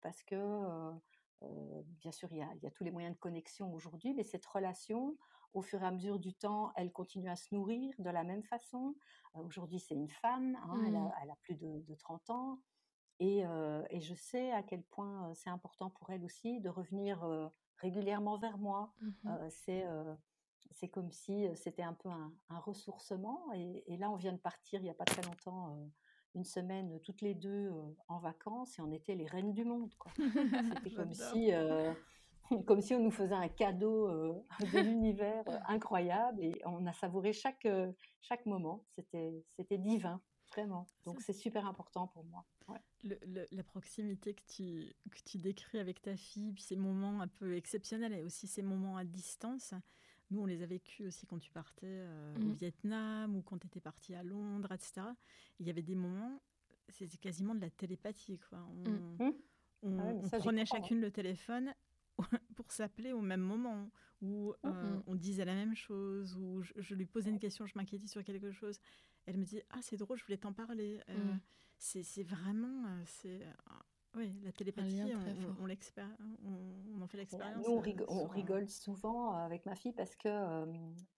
[0.00, 0.92] parce que,
[2.00, 4.24] bien sûr, il y, a, il y a tous les moyens de connexion aujourd'hui, mais
[4.24, 5.18] cette relation,
[5.52, 8.44] au fur et à mesure du temps, elle continue à se nourrir de la même
[8.44, 8.94] façon.
[9.34, 12.60] Aujourd'hui, c'est une femme, hein, elle, a, elle a plus de, de 30 ans.
[13.18, 17.24] Et, euh, et je sais à quel point c'est important pour elle aussi de revenir
[17.24, 17.48] euh,
[17.78, 18.92] régulièrement vers moi.
[19.26, 20.14] Euh,
[20.72, 23.40] c'est comme si c'était un peu un, un ressourcement.
[23.54, 25.74] Et, et là, on vient de partir il n'y a pas très longtemps,
[26.34, 27.72] une semaine toutes les deux
[28.08, 29.90] en vacances, et on était les reines du monde.
[30.16, 31.52] C'était comme si,
[32.66, 34.34] comme si on nous faisait un cadeau euh,
[34.72, 38.84] de l'univers euh, incroyable, et on a savouré chaque, euh, chaque moment.
[38.90, 40.20] C'était c'était divin,
[40.56, 40.86] vraiment.
[41.04, 42.44] Donc c'est super important pour moi.
[42.68, 42.80] Ouais.
[43.04, 47.20] Le- le- la proximité que tu, que tu décris avec ta fille, puis ces moments
[47.20, 49.74] un peu exceptionnels et aussi ces moments à distance,
[50.30, 52.54] nous, on les a vécus aussi quand tu partais euh, au Mhm.
[52.54, 55.02] Vietnam ou quand tu étais parti à Londres, etc.
[55.60, 56.40] Il y avait des moments,
[56.88, 58.38] c'était quasiment de la télépathie.
[58.48, 58.58] Quoi.
[58.68, 59.16] On, Mhm.
[59.20, 59.34] Mhm.
[59.82, 60.64] on- Ah ouais, mais on ça, j'y prenait hein.
[60.64, 61.72] chacune le téléphone
[62.56, 63.90] pour s'appeler au même moment,
[64.22, 67.74] où euh, on disait la même chose, où je, je lui posais une question, je
[67.76, 68.80] m'inquiétais sur quelque chose.
[69.26, 71.00] Elle me dit Ah, c'est drôle, je voulais t'en parler.
[71.08, 71.40] Euh, Mhm.
[71.78, 72.86] c'est c'est vraiment.
[72.86, 73.52] euh, c'est euh,
[74.14, 75.08] oui, la télépathie, on,
[76.48, 77.62] on- on en fait l'expérience.
[77.66, 77.70] Nous,
[78.08, 80.64] on, rigole souvent avec ma fille parce que euh,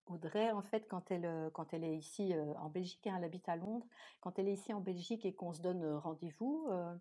[0.07, 3.47] Audrey, en fait, quand elle, quand elle est ici euh, en Belgique, hein, elle habite
[3.47, 3.87] à Londres,
[4.19, 6.93] quand elle est ici en Belgique et qu'on se donne rendez-vous, euh,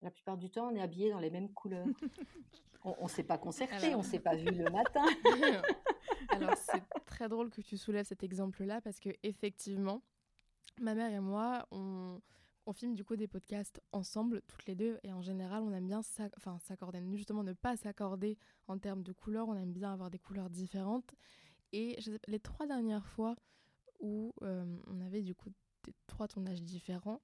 [0.00, 1.86] la plupart du temps, on est habillés dans les mêmes couleurs.
[2.86, 4.00] On ne s'est pas concerté, Alors.
[4.00, 5.04] on ne s'est pas vu le matin.
[6.28, 10.02] Alors, c'est très drôle que tu soulèves cet exemple-là parce que effectivement,
[10.80, 12.20] ma mère et moi, on,
[12.66, 15.86] on filme du coup des podcasts ensemble, toutes les deux, et en général, on aime
[15.86, 20.18] bien s'accorder, justement ne pas s'accorder en termes de couleurs, on aime bien avoir des
[20.18, 21.14] couleurs différentes.
[21.72, 23.36] Et je sais pas, les trois dernières fois
[24.00, 25.50] où euh, on avait du coup
[25.84, 27.20] des- trois tournages différents,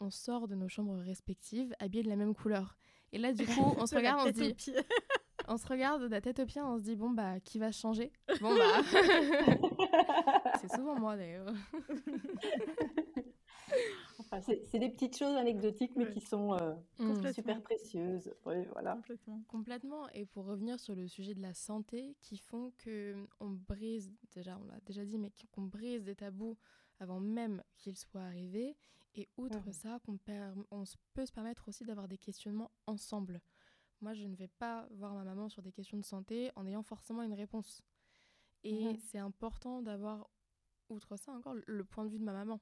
[0.00, 2.76] on sort de nos chambres respectives habillés de la même couleur.
[3.12, 4.54] Et là, du coup, on se regarde, on se dit.
[5.48, 7.72] on se regarde de la tête aux pieds, on se dit bon bah qui va
[7.72, 8.12] changer?
[8.40, 8.82] Bon bah
[10.60, 11.52] c'est souvent moi d'ailleurs.
[14.20, 16.12] Enfin, c'est c'est des petites choses anecdotiques, mais Ouais.
[16.12, 18.32] qui sont euh, super précieuses.
[18.46, 18.94] Oui, voilà.
[18.94, 19.42] Complètement.
[19.48, 20.08] Complètement.
[20.10, 24.58] Et pour revenir sur le sujet de la santé, qui font que on brise, déjà
[24.62, 26.56] on l'a déjà dit, mais qu'on brise des tabous
[26.98, 28.76] avant même qu'ils soient arrivés.
[29.14, 29.72] Et outre Mhm.
[29.72, 33.40] ça, qu'on per- on s- peut se permettre aussi d'avoir des questionnements ensemble.
[34.00, 36.82] Moi, je ne vais pas voir ma maman sur des questions de santé en ayant
[36.82, 37.82] forcément une réponse.
[38.64, 38.98] Et Mhm.
[38.98, 40.28] c'est important d'avoir
[40.88, 42.60] outre ça encore, le point de vue de ma maman.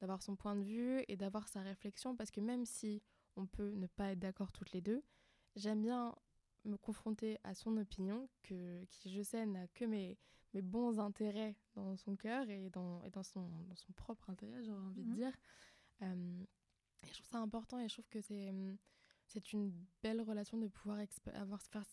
[0.00, 3.02] D'avoir son point de vue et d'avoir sa réflexion, parce que même si
[3.36, 5.02] on peut ne pas être d'accord toutes les deux,
[5.54, 6.14] j'aime bien
[6.64, 10.18] me confronter à son opinion, que, qui je sais n'a que mes,
[10.54, 14.62] mes bons intérêts dans son cœur et dans, et dans, son, dans son propre intérêt,
[14.64, 15.14] j'aurais envie de mmh.
[15.14, 15.32] dire.
[16.02, 16.44] Euh,
[17.02, 18.52] et je trouve ça important et je trouve que c'est
[19.32, 20.98] c'est une belle relation de pouvoir
[21.34, 21.84] avoir, faire,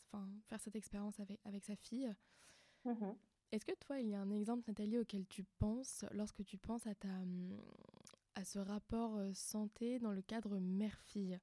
[0.47, 2.13] faire cette expérience avec, avec sa fille.
[2.85, 3.13] Mmh
[3.51, 6.85] Est-ce que toi, il y a un exemple, Nathalie, auquel tu penses lorsque tu penses
[6.85, 7.09] à, ta,
[8.35, 11.39] à ce rapport euh, santé dans le cadre mère-fille?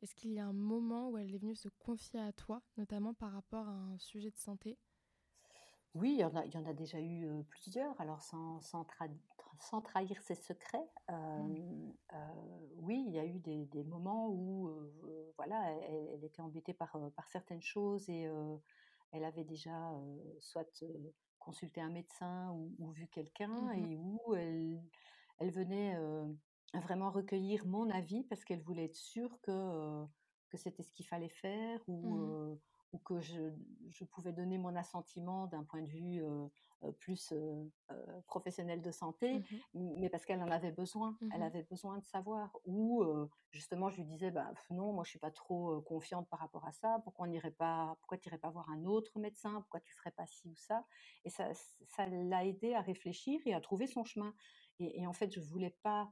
[0.00, 3.14] Est-ce qu'il y a un moment où elle est venue se confier à toi, notamment
[3.14, 4.78] par rapport à un sujet de santé?
[5.94, 8.60] Oui, il y, en a, il y en a déjà eu euh, plusieurs, alors sans,
[8.60, 8.84] sans,
[9.58, 10.88] sans trahir ses secrets.
[11.08, 11.92] Mmh.
[12.76, 14.70] oui, il y a eu des, des moments où
[15.36, 18.28] voilà, elle, était embêtée par, par certaines choses et
[19.12, 19.92] elle avait déjà
[20.38, 20.84] soit
[21.38, 24.82] consulté un médecin ou, vu quelqu'un mmh et où elle,
[25.38, 25.96] elle venait
[26.74, 30.04] vraiment recueillir mon avis parce qu'elle voulait être sûre que,
[30.50, 32.58] que c'était ce qu'il fallait faire ou, mmh
[32.92, 33.52] ou que je,
[33.90, 36.22] je, pouvais donner mon assentiment d'un point de vue
[37.00, 37.34] plus
[38.26, 41.16] professionnel de santé, mmh mais parce qu'elle en avait besoin.
[41.20, 42.56] Mmh elle avait besoin de savoir.
[42.64, 43.04] Ou
[43.50, 46.72] justement, je lui disais, bah, non, moi je suis pas trop confiante par rapport à
[46.72, 47.00] ça.
[47.04, 50.12] Pourquoi on n'irait pas, pourquoi tu n'irais pas voir un autre médecin Pourquoi tu ferais
[50.12, 50.84] pas ci ou ça?
[51.24, 51.52] Et ça,
[51.88, 54.34] ça l'a aidé à réfléchir et à trouver son chemin.
[54.80, 56.10] Et, en fait, je voulais pas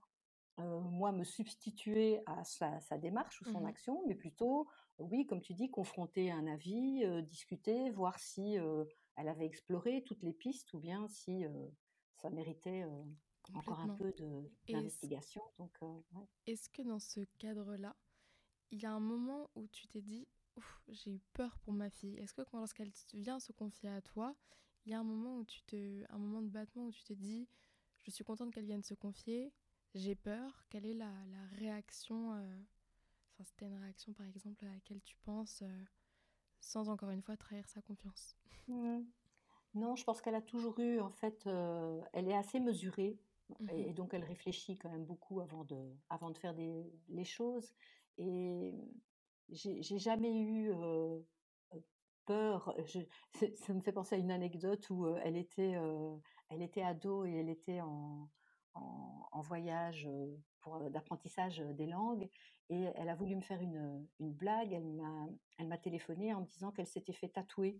[0.58, 5.54] moi me substituer à sa, démarche ou son mmh action, mais plutôt, oui, comme tu
[5.54, 8.56] dis, confronter un avis, discuter, voir si
[9.16, 11.44] elle avait exploré toutes les pistes ou bien si
[12.16, 12.84] ça méritait
[13.54, 14.14] encore un peu
[14.68, 15.42] d'investigation.
[15.58, 15.78] Donc,
[16.46, 17.94] Est-ce que dans ce cadre-là,
[18.70, 20.26] il y a un moment où tu t'es dit,
[20.88, 24.34] j'ai eu peur pour ma fille Est-ce que quand lorsqu'elle vient se confier à toi,
[24.84, 27.12] il y a un moment où tu te, un moment de battement où tu te
[27.12, 27.48] dis,
[28.02, 29.52] je suis contente qu'elle vienne se confier,
[29.96, 30.64] j'ai peur.
[30.70, 35.62] Quelle est la, la réaction Enfin, c'était une réaction par exemple à laquelle tu penses
[36.60, 38.36] sans encore une fois trahir sa confiance?
[38.68, 39.02] Mmh.
[39.74, 43.18] Non, je pense qu'elle a toujours eu, en fait, euh, elle est assez mesurée
[43.60, 45.76] mmh et, donc elle réfléchit quand même beaucoup avant de,
[46.08, 47.74] avant de faire des, les choses.
[48.18, 48.74] Et
[49.50, 51.20] j'ai jamais eu euh,
[52.24, 52.74] peur.
[52.86, 53.00] Je,
[53.54, 55.76] ça me fait penser à une anecdote où euh, elle était,
[56.48, 58.28] elle était ado et elle était en,
[58.76, 60.08] en, en voyage
[60.90, 62.28] d'apprentissage des langues
[62.68, 64.72] et elle a voulu me faire une, une blague.
[64.72, 65.26] Elle m'a,
[65.58, 67.78] elle m'a téléphoné en me disant qu'elle s'était fait tatouer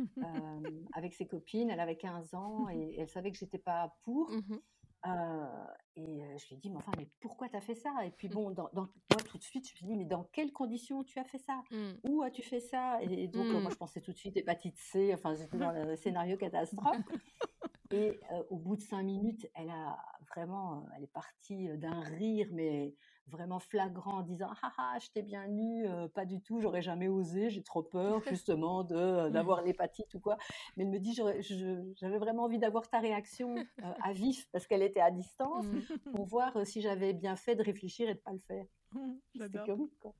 [0.00, 0.04] euh,
[0.92, 1.70] avec ses copines.
[1.70, 4.30] Elle avait 15 ans et, elle savait que j'étais pas pour.
[4.30, 4.58] Mmh
[5.06, 8.04] euh, et je lui ai dit, mais enfin, mais pourquoi tu as fait ça?
[8.04, 8.88] Et puis bon, dans, moi
[9.30, 11.62] tout de suite, je lui ai dit, mais dans quelles conditions tu as fait ça?
[11.70, 11.90] Mmh.
[12.08, 13.00] Où as-tu fait ça?
[13.02, 13.70] Et donc, moi, mmh.
[13.70, 16.96] je pensais tout de suite hépatite C, enfin, j'étais dans le scénario catastrophe.
[17.92, 18.18] Et
[18.50, 19.96] au bout de cinq minutes, elle a
[20.34, 22.94] vraiment, elle est partie d'un rire, mais
[23.26, 27.08] vraiment flagrant, en disant ah ah, je t'ai bien eu, pas du tout, j'aurais jamais
[27.08, 30.38] osé, j'ai trop peur justement de d'avoir l'hépatite ou quoi.
[30.76, 33.54] Mais elle me dit j'avais vraiment envie d'avoir ta réaction
[34.02, 36.10] à vif parce qu'elle était à distance mmh.
[36.14, 38.66] pour voir si j'avais bien fait de réfléchir et de pas le faire.
[38.92, 40.14] Mmh, c'est comique quoi.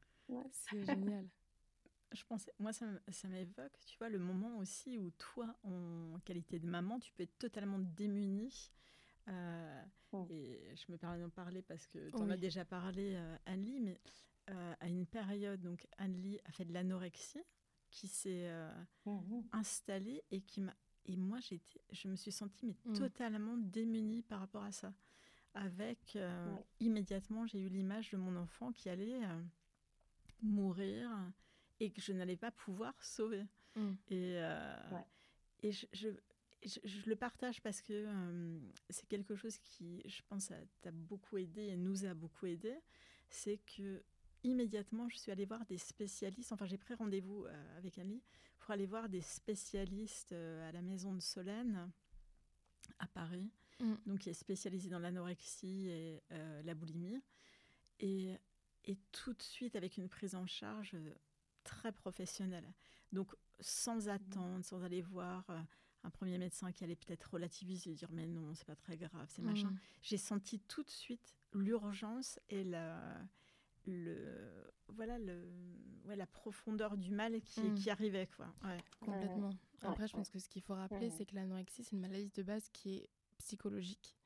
[0.53, 1.27] C'est génial.
[2.13, 2.87] Je pensais, moi, ça
[3.29, 7.39] m'évoque, tu vois, le moment aussi où toi, en qualité de maman, tu peux être
[7.39, 8.73] totalement démunie.
[9.29, 10.27] Euh, mmh.
[10.31, 13.81] Et je me permets d'en parler parce que tu en as déjà parlé, euh, Anne-Lie,
[13.81, 14.01] mais
[14.51, 17.45] euh, à une période, donc Anne-Lie a fait de l'anorexie
[17.91, 18.51] qui s'est
[19.07, 20.75] mmh installée et qui m'a.
[21.07, 22.99] Et moi, j'étais, je me suis sentie mais mmh.
[22.99, 24.93] totalement démunie par rapport à ça.
[25.55, 26.19] Avec
[26.81, 29.23] immédiatement, j'ai eu l'image de mon enfant qui allait
[30.43, 31.11] mourir
[31.81, 33.45] et que je n'allais pas pouvoir sauver.
[33.77, 33.93] Mmh.
[34.09, 34.77] Et, euh,
[35.61, 36.09] et je, je,
[36.65, 38.59] je, le partage parce que euh,
[38.91, 42.75] c'est quelque chose qui, je pense, t'a beaucoup aidé et nous a beaucoup aidé.
[43.31, 44.03] C'est que
[44.45, 46.53] immédiatement, je suis allée voir des spécialistes.
[46.53, 48.23] Enfin, j'ai pris rendez-vous euh, avec Annie
[48.59, 51.91] pour aller voir des spécialistes à la maison de Solène
[52.99, 53.95] à Paris, mmh.
[54.07, 56.23] donc qui est spécialisée dans l'anorexie et
[56.65, 57.23] la boulimie.
[58.01, 58.35] Et,
[58.85, 60.97] et tout de suite, avec une prise en charge
[61.63, 62.65] très professionnel.
[63.13, 64.11] Donc, sans mmh.
[64.11, 65.61] attendre, sans aller voir euh,
[66.09, 69.27] un premier médecin qui allait peut-être relativiser et dire mais non, c'est pas très grave,
[69.29, 69.71] c'est machin.
[69.71, 69.79] Mmh.
[70.03, 72.99] J'ai senti tout de suite l'urgence et la,
[73.87, 75.49] le, voilà, le,
[76.07, 77.75] ouais, la profondeur du mal qui, mmh.
[77.75, 78.29] qui arrivait.
[78.37, 78.47] Quoi.
[78.65, 78.79] Ouais.
[79.01, 79.51] Complètement.
[79.83, 82.43] Après, je pense que ce qu'il faut rappeler, c'est que l'anorexie, c'est une maladie de
[82.43, 84.17] base qui est psychologique.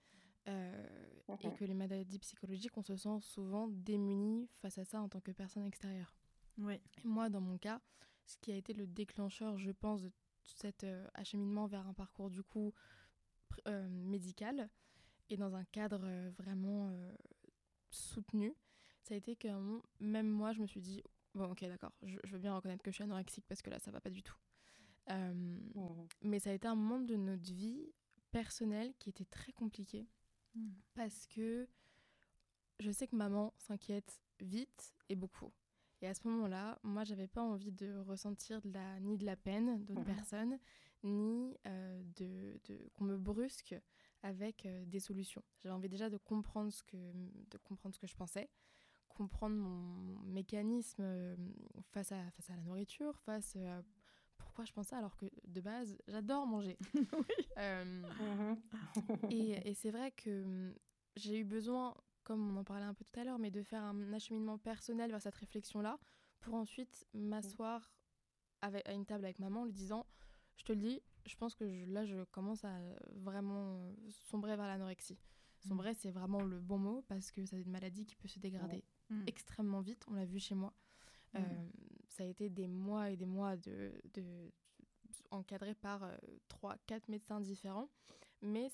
[0.48, 1.06] Euh,
[1.40, 5.20] et que les maladies psychologiques, on se sent souvent démunis face à ça en tant
[5.20, 6.16] que personne extérieure.
[6.58, 6.82] Ouais.
[7.04, 7.80] moi, dans mon cas,
[8.26, 10.10] ce qui a été le déclencheur, je pense, de
[10.44, 12.72] cet euh, acheminement vers un parcours du coup
[13.90, 14.70] médical
[15.28, 16.90] et dans un cadre vraiment
[17.90, 18.54] soutenu,
[19.02, 19.48] ça a été que
[20.00, 21.02] même moi, je me suis dit,
[21.34, 23.90] bon, ok, d'accord, je, veux bien reconnaître que je suis anorexique parce que là, ça
[23.90, 24.36] va pas du tout.
[25.10, 26.06] Mmh.
[26.22, 27.92] Mais ça a été un moment de notre vie
[28.30, 30.08] personnelle qui était très compliqué
[30.54, 30.68] mmh.
[30.94, 31.68] parce que
[32.78, 35.52] je sais que maman s'inquiète vite et beaucoup.
[36.02, 39.36] Et à ce moment-là, moi, j'avais pas envie de ressentir de la, ni de la
[39.36, 40.16] peine d'autres mmh.
[40.16, 40.58] personnes,
[41.04, 43.74] ni euh, de, de qu'on me brusque
[44.22, 45.42] avec euh, des solutions.
[45.60, 48.50] J'avais envie déjà de comprendre ce que, de comprendre ce que je pensais,
[49.08, 51.36] comprendre mon mécanisme euh,
[51.92, 53.82] face à, face à la nourriture, face à
[54.38, 56.78] pourquoi je pense ça alors que de base, j'adore manger.
[59.30, 60.74] Et, et c'est vrai que hum,
[61.16, 61.94] j'ai eu besoin
[62.24, 65.10] comme on en parlait un peu tout à l'heure, mais de faire un acheminement personnel
[65.10, 65.98] vers cette réflexion-là,
[66.40, 67.92] pour ensuite m'asseoir
[68.60, 70.06] à une table avec maman en lui disant,
[70.56, 72.78] je te le dis, je pense que là, je commence à
[73.12, 75.18] vraiment sombrer vers l'anorexie.
[75.60, 78.84] Sombrer, c'est vraiment le bon mot parce que c'est une maladie qui peut se dégrader
[79.10, 79.22] mmh.
[79.26, 80.04] extrêmement vite.
[80.08, 80.74] On l'a vu chez moi.
[81.34, 81.38] Mmh.
[81.38, 81.68] Euh,
[82.08, 84.52] ça a été des mois et des mois de, de
[85.30, 86.16] encadré par euh,
[86.48, 87.88] trois, quatre médecins différents.
[88.40, 88.68] Mais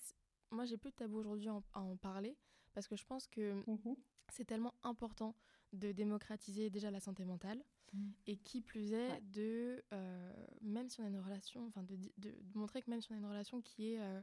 [0.51, 2.37] moi, j'ai plus de tabou aujourd'hui à en parler
[2.79, 3.97] parce que je pense que mmh
[4.31, 5.35] c'est tellement important
[5.73, 8.11] de démocratiser déjà la santé mentale mmh.
[8.27, 12.35] et qui plus est de euh, même si on a une relation enfin de, de,
[12.55, 14.21] montrer que même si on a une relation qui est euh,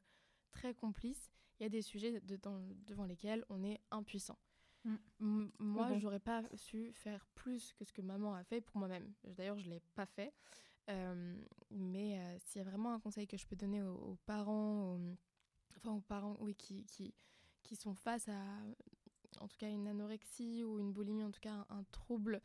[0.52, 2.40] très complice il y a des sujets de,
[2.86, 4.38] devant lesquels on est impuissant.
[4.86, 5.48] Mmh.
[5.60, 9.12] moi je j'aurais pas su faire plus que ce que maman a fait pour moi-même.
[9.26, 10.34] D'ailleurs je l'ai pas fait.
[10.92, 11.36] Euh,
[11.72, 14.98] mais s'il y a vraiment un conseil que je peux donner aux, parents
[15.76, 17.14] enfin aux parents oui qui, qui
[17.66, 18.44] qui sont face à,
[19.40, 22.42] en tout cas, une anorexie ou une boulimie, en tout cas un, trouble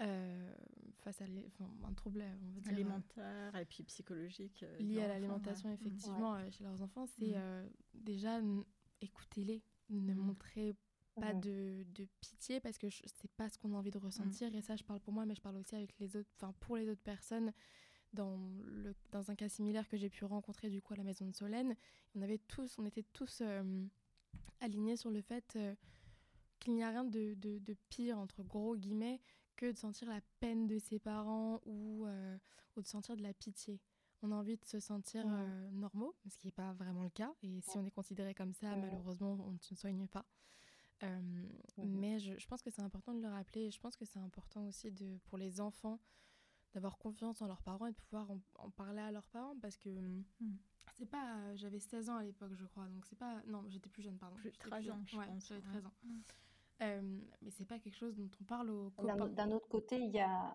[0.00, 0.54] euh,
[1.00, 5.70] face à un trouble on va dire, alimentaire et puis psychologique euh, lié à l'alimentation
[5.70, 7.68] effectivement euh, chez leurs enfants c'est mmh.
[7.94, 8.40] déjà
[9.02, 10.16] écoutez-les ne mmh.
[10.16, 10.74] montrez
[11.20, 11.40] pas mmh.
[11.40, 14.76] de, de, pitié parce que c'est pas ce qu'on a envie de ressentir et ça
[14.76, 17.02] je parle pour moi mais je parle aussi avec les autres enfin pour les autres
[17.02, 17.52] personnes
[18.14, 21.26] dans, le, dans un cas similaire que j'ai pu rencontrer du coup à la maison
[21.26, 21.76] de Solène
[22.14, 23.42] on avait tous on était tous
[24.62, 25.74] aligné sur le fait euh,
[26.58, 29.20] qu'il n'y a rien de, de, pire, entre gros guillemets,
[29.56, 32.38] que de sentir la peine de ses parents ou, euh,
[32.76, 33.80] ou de sentir de la pitié.
[34.22, 37.34] On a envie de se sentir euh, normaux, ce qui n'est pas vraiment le cas.
[37.42, 40.24] Et si on est considéré comme ça, malheureusement, on ne se soigne pas.
[41.78, 43.62] Mais je, je, pense que c'est important de le rappeler.
[43.62, 45.98] Et je pense que c'est important aussi de, pour les enfants
[46.74, 49.90] d'avoir confiance en leurs parents et de pouvoir en, parler à leurs parents parce que
[49.90, 50.24] mmh
[50.94, 51.36] c'est pas.
[51.36, 52.84] Euh, j'avais 16 ans à l'époque, je crois.
[52.84, 53.40] Donc c'est pas.
[53.46, 54.36] Non, j'étais plus jeune, pardon.
[54.36, 55.48] Plus 13 ans, je ouais, pense.
[55.48, 55.92] J'avais 13 ans.
[56.82, 59.28] Euh, mais c'est pas quelque chose dont on parle au copains.
[59.28, 60.54] D'un autre côté, il y a.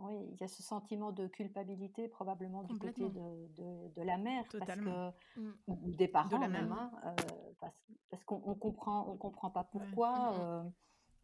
[0.00, 4.16] Oui, il y a ce sentiment de culpabilité probablement du côté de, de, de la
[4.16, 5.10] mère, Totalement.
[5.10, 5.54] parce que, mmh.
[5.66, 7.14] ou des parents même, hein, euh,
[7.58, 7.74] parce,
[8.08, 10.72] parce qu'on on comprend, on comprend pas pourquoi mmh,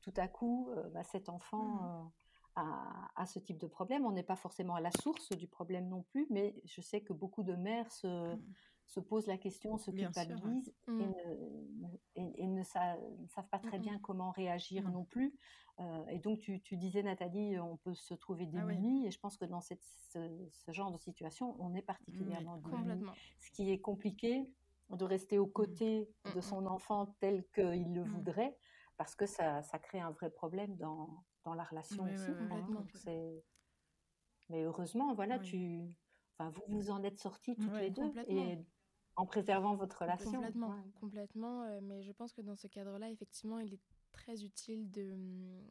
[0.00, 2.12] tout à coup bah, cet enfant
[2.56, 4.06] à, ce type de problème.
[4.06, 7.12] On n'est pas forcément à la source du problème non plus, mais je sais que
[7.12, 8.42] beaucoup de mères se, mmh.
[8.86, 11.02] se posent la question, se culpabilisent mmh.
[12.16, 15.34] et, ne, savent pas très mmh, bien comment réagir non plus.
[15.80, 19.36] Euh, et donc, tu, disais, Nathalie, on peut se trouver ah démunis, et je pense
[19.36, 23.06] que dans cette, ce, genre de situation, on est particulièrement démunis.
[23.40, 24.48] Ce qui est compliqué
[24.90, 28.56] de rester aux côtés de son enfant tel qu'il le voudrait,
[28.96, 32.30] parce que ça, ça crée un vrai problème dans, dans la relation aussi.
[32.30, 33.40] Hein,
[34.50, 35.82] mais heureusement, voilà, tu,
[36.38, 38.58] enfin, vous vous en êtes sortis toutes les deux et
[39.16, 40.32] en préservant votre relation.
[40.32, 41.62] Complètement, complètement.
[41.62, 43.80] Euh, mais je pense que dans ce cadre-là, effectivement, il est
[44.12, 45.68] très utile de mm,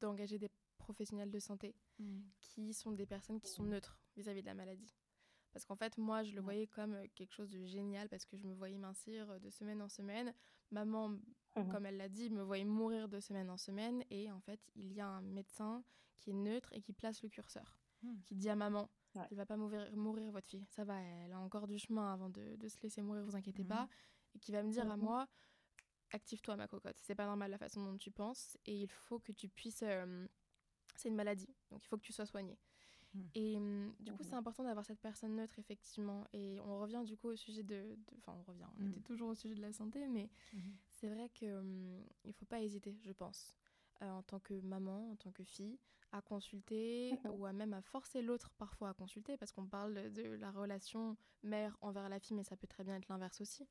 [0.00, 2.20] d'engager des professionnels de santé mmh.
[2.40, 4.94] qui sont des personnes qui sont neutres vis-à-vis de la maladie.
[5.52, 8.36] Parce qu'en fait, moi, je le voyais comme euh, quelque chose de génial parce que
[8.36, 10.32] je me voyais mincir euh, de semaine en semaine.
[10.70, 11.16] Maman
[11.56, 14.04] Mmh comme elle l'a dit, me voyait mourir de semaine en semaine.
[14.10, 15.82] Et en fait, il y a un médecin
[16.16, 18.14] qui est neutre et qui place le curseur, mmh.
[18.24, 19.26] qui dit à maman, ouais.
[19.30, 20.66] il va pas mourir, mourir, votre fille.
[20.70, 23.64] Ça va, elle a encore du chemin avant de, de se laisser mourir, vous inquiétez
[23.64, 23.68] mmh.
[23.68, 23.88] pas.
[24.34, 25.26] Et qui va me dire à moi,
[26.12, 26.98] active-toi ma cocotte.
[27.02, 29.82] C'est pas normal la façon dont tu penses et il faut que tu puisses.
[29.82, 30.26] Euh,
[30.96, 32.58] c'est une maladie, donc il faut que tu sois soigné.
[33.34, 33.58] Et
[34.00, 36.26] du coup, c'est important d'avoir cette personne neutre, effectivement.
[36.32, 37.96] Et on revient du coup au sujet de.
[38.18, 40.28] Enfin, on revient, on était toujours au sujet de la santé, mais
[40.90, 43.56] c'est vrai qu'il hum, ne faut pas hésiter, je pense,
[44.02, 45.78] euh, en tant que maman, en tant que fille,
[46.12, 50.22] à consulter ou à même à forcer l'autre parfois à consulter, parce qu'on parle de
[50.22, 53.68] la relation mère envers la fille, mais ça peut très bien être l'inverse aussi.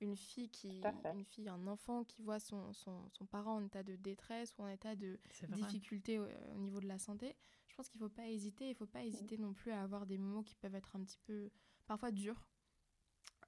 [0.00, 0.80] Une fille qui,
[1.12, 4.62] une fille, un enfant qui voit son, son, son, parent en état de détresse ou
[4.62, 5.18] en état de
[5.48, 7.36] difficulté au, au, niveau de la santé,
[7.72, 8.66] je pense qu'il ne faut pas hésiter.
[8.66, 11.00] Il ne faut pas hésiter non plus à avoir des moments qui peuvent être un
[11.02, 11.50] petit peu
[11.86, 12.46] parfois durs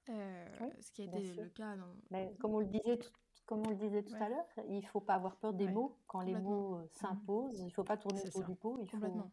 [0.07, 1.95] ce qui a été le cas dans...
[2.11, 3.11] Mais comme on le disait tout,
[3.45, 5.97] comme on le disait tout à l'heure, il ne faut pas avoir peur des mots.
[6.07, 6.87] Quand les mots mmh.
[6.91, 9.31] s'imposent, il ne faut pas tourner autour du pot, il faut,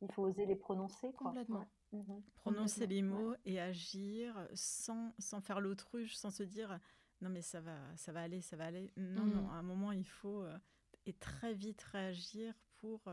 [0.00, 1.12] il faut oser les prononcer.
[1.12, 1.28] Quoi.
[1.28, 1.64] Complètement.
[1.92, 2.02] Mmh
[2.34, 6.78] prononcer les mots et agir sans, sans faire l'autruche, sans se dire
[7.20, 8.92] non mais ça va, ça va aller, ça va aller.
[8.96, 9.50] Non, non, mmh.
[9.50, 10.44] à un moment il faut
[11.06, 13.08] et très vite réagir pour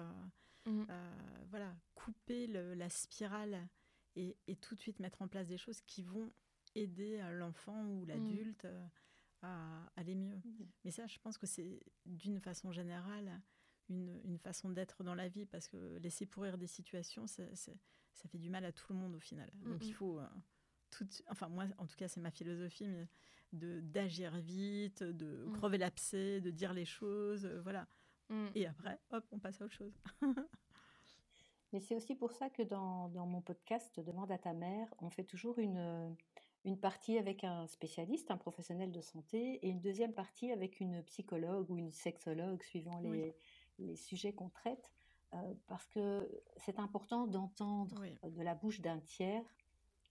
[1.49, 3.67] voilà, couper la spirale
[4.15, 6.31] et, et, tout de suite mettre en place des choses qui vont
[6.73, 8.67] aider l'enfant ou l'adulte
[9.41, 10.37] à aller mieux.
[10.37, 10.65] Mmh.
[10.83, 13.41] Mais ça, je pense que c'est d'une façon générale
[13.89, 18.27] une, une façon d'être dans la vie parce que laisser pourrir des situations, ça, ça
[18.29, 19.49] fait du mal à tout le monde au final.
[19.53, 19.95] Mmh, Donc il mmh.
[19.95, 20.27] faut euh,
[20.89, 23.07] tout, enfin moi en tout cas c'est ma philosophie, mais
[23.53, 27.87] de d'agir vite, de crever l'abcès, de dire les choses, euh, voilà.
[28.55, 29.93] Et après, hop, on passe à autre chose.
[31.71, 35.09] mais c'est aussi pour ça que dans, dans, mon podcast Demande à ta mère, on
[35.09, 36.15] fait toujours une
[36.65, 41.03] une partie avec un spécialiste, un professionnel de santé, et une deuxième partie avec une
[41.03, 43.35] psychologue ou une sexologue, suivant les,
[43.77, 44.91] les sujets qu'on traite,
[45.33, 49.45] euh, parce que c'est important d'entendre de la bouche d'un tiers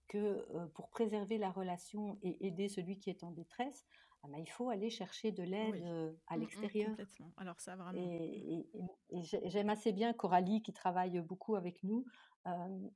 [0.07, 3.85] que euh, pour préserver la relation et aider celui qui est en détresse,
[4.25, 6.97] ah ben, il faut aller chercher de l'aide euh, à mmh, mmh, l'extérieur.
[7.37, 8.01] Alors ça vraiment.
[8.01, 8.67] Et,
[9.13, 12.07] j'aime assez bien Coralie qui travaille beaucoup avec nous.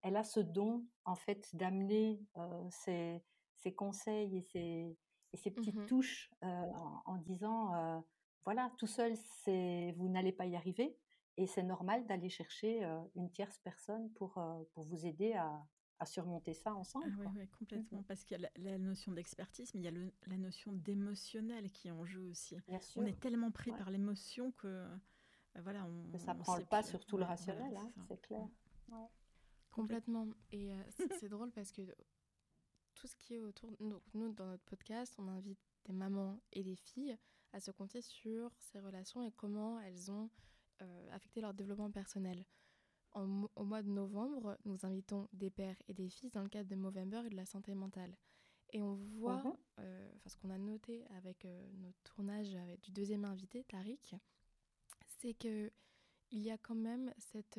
[0.02, 2.20] elle a ce don en fait d'amener
[2.70, 3.22] ses,
[3.56, 4.96] ses conseils et ses,
[5.32, 8.02] et ces petites mmh touches en, disant
[8.44, 10.96] voilà, tout seul, c'est vous n'allez pas y arriver.
[11.36, 12.82] Et c'est normal d'aller chercher
[13.14, 15.62] une tierce personne pour, pour vous aider à,
[16.00, 17.12] à surmonter ça ensemble.
[17.26, 18.00] Ah oui, complètement.
[18.00, 21.70] Mmh Parce qu'il y a la, notion d'expertise, mais il y a la notion d'émotionnel
[21.70, 22.56] qui est en jeu aussi.
[22.96, 24.86] on est tellement pris par l'émotion que.
[25.56, 28.48] voilà, on, ça ne prend pas sur tout le rationnel, hein, c'est clair.
[29.70, 30.28] Complètement.
[30.52, 30.72] Et
[31.20, 31.82] c'est drôle parce que
[32.94, 33.70] tout ce qui est autour.
[33.80, 37.16] Nous, nous, dans notre podcast, on invite des mamans et des filles
[37.52, 40.30] à se compter sur ces relations et comment elles ont
[40.82, 42.44] euh, affecté leur développement personnel.
[43.56, 46.76] Au mois de novembre, nous invitons des pères et des filles dans le cadre de
[46.76, 48.16] Movember et de la santé mentale.
[48.70, 49.56] Et on voit, mhm.
[49.80, 54.14] euh, enfin, ce qu'on a noté avec euh, notre tournage avec, du deuxième invité, Tariq,
[55.18, 55.70] c'est que
[56.30, 57.58] il y a quand même cette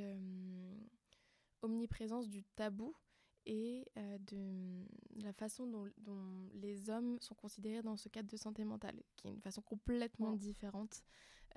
[1.64, 2.96] omniprésence du tabou
[3.46, 4.86] et euh, de,
[5.24, 5.90] la façon dont,
[6.54, 10.34] les hommes sont considérés dans ce cadre de santé mentale, qui est une façon complètement
[10.34, 11.04] différente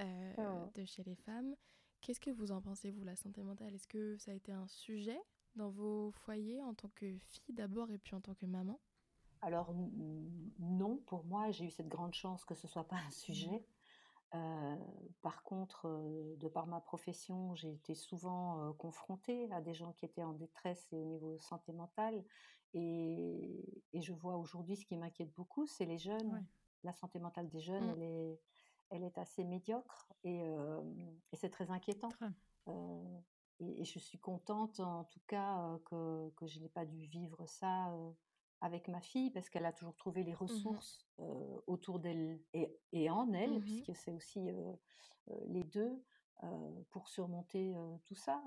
[0.00, 1.54] euh, de chez les femmes.
[2.02, 3.74] Qu'est-ce que vous en pensez, vous, la santé mentale?
[3.74, 5.20] Est-ce que ça a été un sujet
[5.54, 8.80] dans vos foyers en tant que fille d'abord et puis en tant que maman?
[9.40, 9.72] Alors
[10.58, 13.64] non, pour moi, j'ai eu cette grande chance que ce soit pas un sujet.
[14.34, 14.76] Euh,
[15.20, 19.92] par contre, euh, de par ma profession, j'ai été souvent euh, confrontée à des gens
[19.92, 22.24] qui étaient en détresse et au niveau santé mentale.
[22.74, 26.44] Et, je vois aujourd'hui ce qui m'inquiète beaucoup, c'est les jeunes.
[26.82, 27.90] La santé mentale des jeunes, mmh.
[27.90, 28.40] elle, est,
[28.92, 30.42] elle est assez médiocre et,
[31.32, 32.10] c'est très inquiétant.
[33.58, 37.92] Et, je suis contente, en tout cas, que, que je n'ai pas dû vivre ça
[38.60, 41.08] avec ma fille parce qu'elle a toujours trouvé les mmh ressources
[41.66, 44.40] autour d'elle et, en elle, mmh puisque c'est aussi
[45.46, 46.04] les deux
[46.90, 47.74] pour surmonter
[48.04, 48.42] tout ça.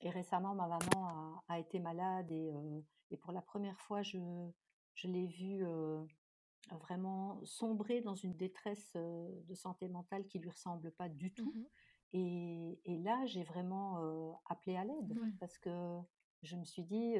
[0.00, 4.18] Et, récemment, ma maman a, été malade et, pour la première fois, je,
[4.94, 5.64] je l'ai vue
[6.80, 11.54] vraiment sombrer dans une détresse de santé mentale qui lui ressemble pas du mmh tout.
[12.14, 15.98] Et, là, j'ai vraiment appelé à l'aide parce que
[16.42, 17.14] je me suis dit,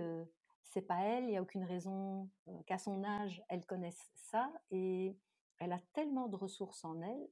[0.65, 2.31] c'est pas elle, il n'y a aucune raison
[2.67, 4.53] qu'à son âge, elle connaisse ça.
[4.71, 5.17] Et
[5.59, 7.29] elle a tellement de ressources en elle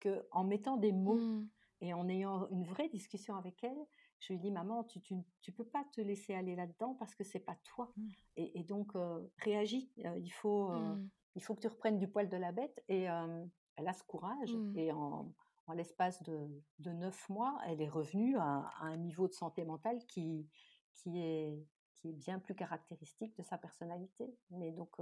[0.00, 1.48] que en mettant des mots mmh.
[1.80, 3.86] et en ayant une vraie discussion avec elle,
[4.20, 7.40] je lui dis maman, tu, tu, peux pas te laisser aller là-dedans parce que c'est
[7.40, 7.92] pas toi.
[7.96, 8.08] Mmh.
[8.36, 8.92] Et, donc
[9.38, 9.90] réagis.
[9.96, 11.08] il faut mmh.
[11.34, 12.82] Il faut que tu reprennes du poil de la bête.
[12.88, 14.54] Et elle a ce courage.
[14.76, 15.32] Et en,
[15.66, 19.64] en l'espace de, de neuf mois, elle est revenue à, à, un niveau de santé
[19.64, 20.48] mentale qui
[20.94, 24.36] qui est qui est bien plus caractéristique de sa personnalité.
[24.50, 24.96] Mais donc,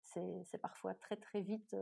[0.00, 1.76] c'est parfois très, très vite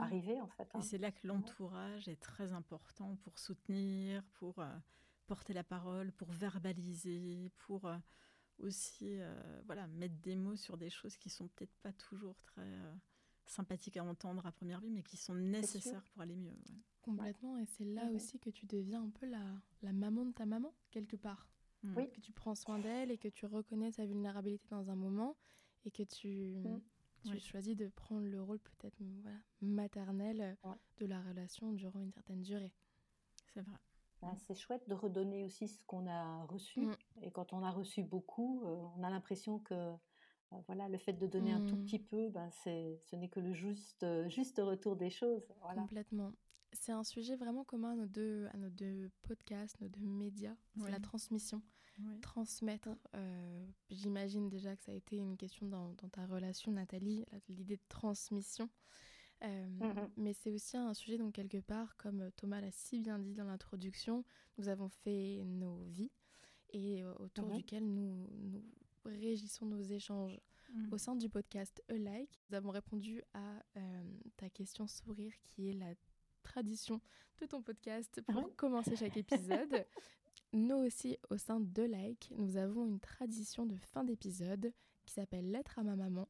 [0.00, 0.64] arrivé, en fait.
[0.64, 0.80] Et hein.
[0.80, 4.64] c'est là que l'entourage est très important pour soutenir, pour
[5.26, 7.90] porter la parole, pour verbaliser, pour
[8.58, 9.18] aussi
[9.66, 12.70] voilà, mettre des mots sur des choses qui sont peut-être pas toujours très
[13.46, 16.54] sympathiques à entendre à première vue, mais qui sont nécessaires pour aller mieux.
[17.02, 19.44] Complètement, et c'est là aussi que tu deviens un peu la,
[19.82, 21.48] la maman de ta maman, quelque part.
[21.94, 22.10] Oui.
[22.10, 25.36] Que tu prends soin d'elle et que tu reconnais sa vulnérabilité dans un moment
[25.84, 26.80] et que tu, mm.
[27.24, 30.56] tu choisis de prendre le rôle peut-être voilà, maternel
[30.98, 32.72] de la relation durant une certaine durée.
[33.54, 33.78] C'est vrai.
[34.20, 36.80] Bah, c'est chouette de redonner aussi ce qu'on a reçu.
[36.80, 36.96] Mm.
[37.22, 39.92] Et quand on a reçu beaucoup, euh, on a l'impression que
[40.66, 41.84] voilà, le fait de donner un tout Mmh.
[41.84, 45.42] petit peu, ben, c'est, ce n'est que le juste, euh, juste retour des choses.
[45.60, 45.80] Voilà.
[45.82, 46.32] Complètement.
[46.72, 50.54] C'est un sujet vraiment commun à nos deux, à nos deux podcasts, nos deux médias.
[50.78, 51.62] C'est la transmission.
[52.20, 52.90] Transmettre.
[53.14, 57.76] euh, J'imagine déjà que ça a été une question dans, dans ta relation, Nathalie, l'idée
[57.76, 58.68] de transmission.
[59.44, 60.10] Euh, Mhm.
[60.16, 63.44] Mais c'est aussi un sujet, donc quelque part, comme Thomas l'a si bien dit dans
[63.44, 64.24] l'introduction,
[64.58, 66.10] nous avons fait nos vies
[66.70, 68.62] et euh, autour duquel nous, nous
[69.04, 70.38] régissons nos échanges.
[70.72, 70.92] Mm.
[70.92, 74.02] Au sein du podcast E-Like, nous avons répondu à euh,
[74.36, 75.94] ta question sourire qui est la
[76.42, 77.00] tradition
[77.40, 78.52] de ton podcast pour Ouais.
[78.56, 79.86] commencer chaque épisode.
[80.52, 84.72] nous aussi, au sein de Like, nous avons une tradition de fin d'épisode
[85.04, 86.28] qui s'appelle Lettre à ma maman.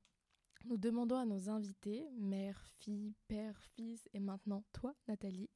[0.67, 5.49] Nous demandons à nos invités, mère, fille, père, fils et maintenant toi, Nathalie,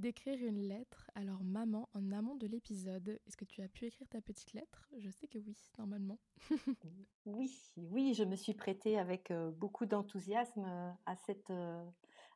[0.00, 3.20] d'écrire une lettre à leur maman en amont de l'épisode.
[3.26, 4.88] Est-ce que tu as pu écrire ta petite lettre?
[4.98, 6.18] Je sais que oui, normalement.
[7.26, 11.84] Oui, oui, je me suis prêtée avec euh, beaucoup d'enthousiasme euh, à, cette, euh,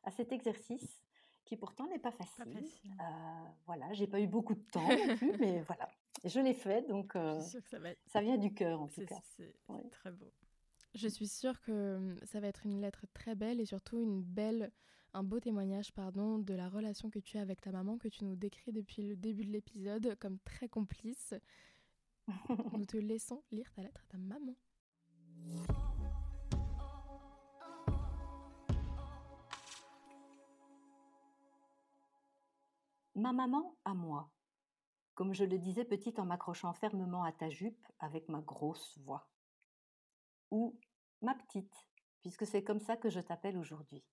[0.03, 1.01] à cet exercice
[1.43, 2.53] qui pourtant n'est pas Pas facile.
[2.53, 2.91] facile.
[3.01, 5.89] Euh, voilà, j'ai pas eu beaucoup de temps non plus, mais voilà,
[6.23, 8.01] je l'ai fait, donc Je suis sûre que ça va être.
[8.07, 9.19] ça vient du cœur en tout cas.
[9.35, 9.83] c'est Ouais.
[9.89, 10.31] très beau.
[10.93, 14.21] Je suis sûre que hum, ça va être une lettre très belle et surtout une
[14.23, 14.71] belle,
[15.15, 18.25] un beau témoignage pardon, de la relation que tu as avec ta maman que tu
[18.25, 21.33] nous décris depuis le début de l'épisode comme très complice.
[22.73, 24.55] Nous te laissons lire ta lettre à ta maman.
[33.15, 34.29] Ma maman à moi,
[35.13, 39.29] comme je le disais petite en m'accrochant fermement à ta jupe avec ma grosse voix.
[40.51, 40.77] Ou
[41.21, 41.73] ma petite,
[42.21, 44.03] puisque c'est comme ça que je t'appelle aujourd'hui.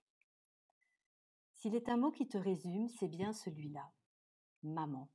[1.63, 3.89] S'il est un mot qui te résume, c'est bien celui-là,
[4.65, 5.09] maman.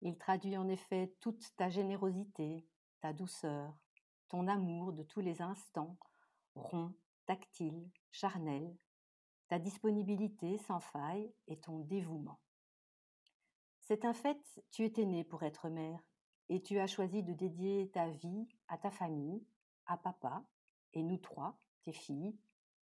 [0.00, 2.64] Il traduit en effet toute ta générosité,
[3.00, 3.76] ta douceur,
[4.28, 5.98] ton amour de tous les instants,
[6.54, 6.94] rond,
[7.26, 8.76] tactile, charnel,
[9.48, 12.38] ta disponibilité sans faille et ton dévouement.
[13.80, 14.38] C'est un fait,
[14.70, 16.00] tu étais née pour être mère
[16.48, 19.44] et tu as choisi de dédier ta vie à ta famille,
[19.86, 20.44] à papa
[20.92, 22.38] et nous trois, tes filles,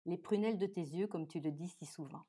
[0.04, 2.26] les prunelles de tes yeux comme tu le dis si souvent.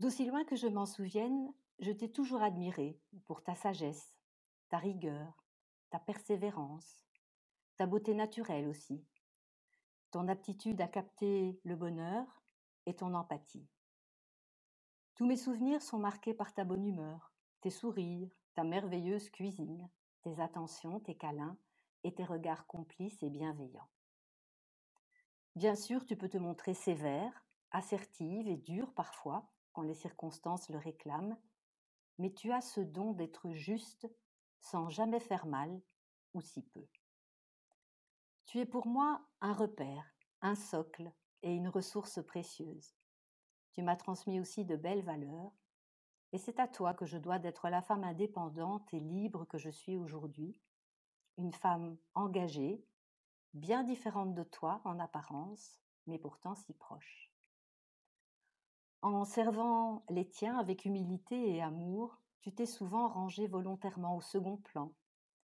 [0.00, 4.14] D'aussi loin que je m'en souvienne, je t'ai toujours admirée pour ta sagesse,
[4.68, 5.44] ta rigueur,
[5.90, 7.04] ta persévérance,
[7.76, 9.04] ta beauté naturelle aussi,
[10.12, 12.42] ton aptitude à capter le bonheur
[12.86, 13.68] et ton empathie.
[15.16, 19.90] Tous mes souvenirs sont marqués par ta bonne humeur, tes sourires, ta merveilleuse cuisine,
[20.22, 21.58] tes attentions, tes câlins
[22.04, 23.90] et tes regards complices et bienveillants.
[25.56, 29.50] Bien sûr, tu peux te montrer sévère, assertive et dure parfois,
[29.82, 31.36] les circonstances le réclament,
[32.18, 34.08] mais tu as ce don d'être juste
[34.60, 35.80] sans jamais faire mal,
[36.34, 36.86] ou si peu.
[38.46, 40.04] Tu es pour moi un repère,
[40.40, 41.12] un socle
[41.42, 42.94] et une ressource précieuse.
[43.72, 45.52] Tu m'as transmis aussi de belles valeurs,
[46.32, 49.70] et c'est à toi que je dois d'être la femme indépendante et libre que je
[49.70, 50.60] suis aujourd'hui,
[51.38, 52.84] une femme engagée,
[53.54, 57.27] bien différente de toi en apparence, mais pourtant si proche.
[59.00, 64.56] En servant les tiens avec humilité et amour, tu t'es souvent rangé volontairement au second
[64.56, 64.92] plan,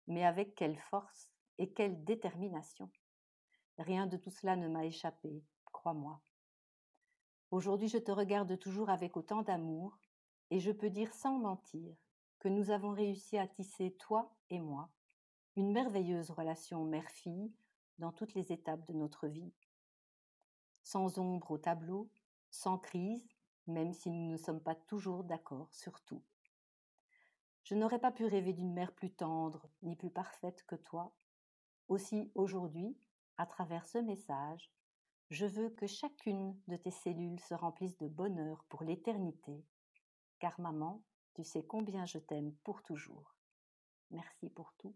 [0.08, 2.90] mais avec quelle force et quelle détermination.
[3.78, 6.22] Rien de tout cela ne m'a échappé, crois-moi.
[7.52, 9.98] Aujourd'hui, je te regarde toujours avec autant d'amour,
[10.50, 11.94] et je peux dire sans mentir
[12.40, 14.90] que nous avons réussi à tisser, toi et moi,
[15.58, 17.52] une merveilleuse relation mère-fille
[18.00, 19.54] dans toutes les étapes de notre vie.
[20.84, 22.10] Sans ombre au tableau,
[22.50, 23.28] sans crise,
[23.68, 26.24] même si nous ne sommes pas toujours d'accord sur tout.
[27.64, 31.16] Je n'aurais pas pu rêver d'une mère plus tendre ni plus parfaite que toi.
[31.88, 32.98] Aussi aujourd'hui,
[33.38, 34.72] à travers ce message,
[35.30, 39.64] je veux que chacune de tes cellules se remplisse de bonheur pour l'éternité,
[40.40, 41.02] car maman,
[41.34, 43.36] tu sais combien je t'aime pour toujours.
[44.10, 44.96] Merci pour tout.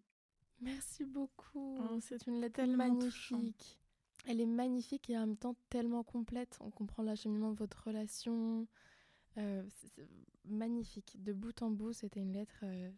[0.60, 1.78] Merci beaucoup.
[1.80, 3.80] Oh, c'est une lettre tellement magnifique.
[4.28, 6.58] Elle est magnifique et en même temps tellement complète.
[6.62, 8.68] On comprend l'acheminement de votre relation.
[9.38, 9.64] Euh,
[10.46, 11.22] magnifique.
[11.24, 12.90] De bout en bout, c'était une lettre euh,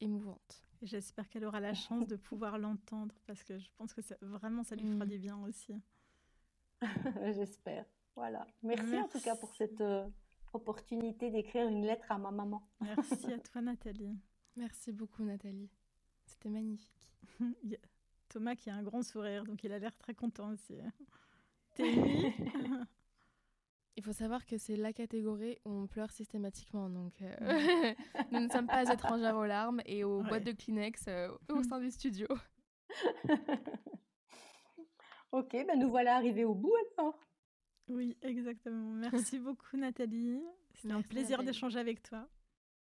[0.00, 0.64] émouvante.
[0.82, 4.62] J'espère qu'elle aura la chance de pouvoir l'entendre parce que je pense que ça, vraiment
[4.64, 5.08] ça lui fera Mm.
[5.08, 5.74] du bien aussi.
[7.34, 7.84] J'espère.
[8.14, 8.46] Voilà.
[8.62, 10.08] Merci, en tout cas pour cette euh,
[10.52, 12.62] opportunité d'écrire une lettre à ma maman.
[12.80, 14.16] Merci à toi Nathalie.
[14.56, 15.70] Merci beaucoup, Nathalie.
[16.26, 17.12] C'était magnifique.
[18.28, 20.78] Thomas qui a un grand sourire, donc il a l'air très content aussi.
[21.74, 21.84] T'es
[23.96, 26.88] Il faut savoir que c'est la catégorie où on pleure systématiquement.
[26.88, 27.34] Donc, euh,
[28.30, 30.28] nous ne sommes pas étrangères aux larmes et aux Ouais.
[30.28, 32.28] boîtes de Kleenex euh, au sein du studio.
[35.32, 37.18] Ok, ben nous voilà arrivés au bout alors.
[37.88, 38.92] Oui, exactement.
[38.94, 40.40] Merci beaucoup Nathalie.
[40.74, 42.28] C'était un plaisir d'échanger avec toi.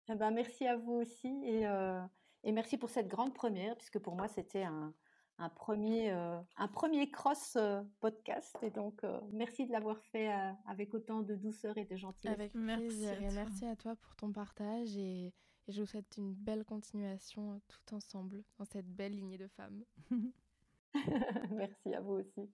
[0.08, 2.02] Eh ben, merci à vous aussi et, euh,
[2.42, 4.92] et, merci pour cette grande première, puisque pour moi c'était un,
[5.38, 8.56] un, premier, euh, un premier cross euh, podcast.
[8.62, 9.02] Et donc,
[9.32, 10.30] merci de l'avoir fait
[10.66, 12.34] avec autant de douceur et de gentillesse.
[12.34, 15.32] Avec plaisir merci et merci à toi pour ton partage et,
[15.68, 19.84] et je vous souhaite une belle continuation tout ensemble dans cette belle lignée de femmes.
[21.50, 22.50] merci à vous aussi.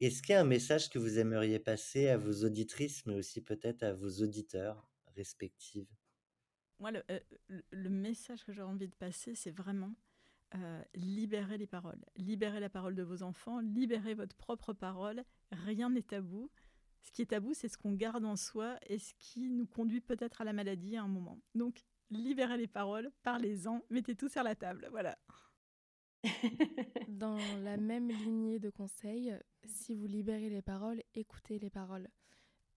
[0.00, 3.40] Est-ce qu'il y a un message que vous aimeriez passer à vos auditrices, mais aussi
[3.40, 5.88] peut-être à vos auditeurs respectifs
[6.78, 7.02] Moi, le,
[7.70, 9.94] le, message que j'ai envie de passer, c'est vraiment
[10.54, 12.04] euh, libérer les paroles.
[12.16, 15.24] Libérer la parole de vos enfants, libérer votre propre parole.
[15.50, 16.50] Rien n'est tabou.
[17.02, 20.00] Ce qui est tabou, c'est ce qu'on garde en soi et ce qui nous conduit
[20.00, 21.38] peut-être à la maladie à un moment.
[21.54, 24.88] Donc, libérez les paroles, parlez-en, mettez tout sur la table.
[24.90, 25.18] Voilà.
[27.08, 32.08] Dans la même lignée de conseils, si vous libérez les paroles, écoutez les paroles.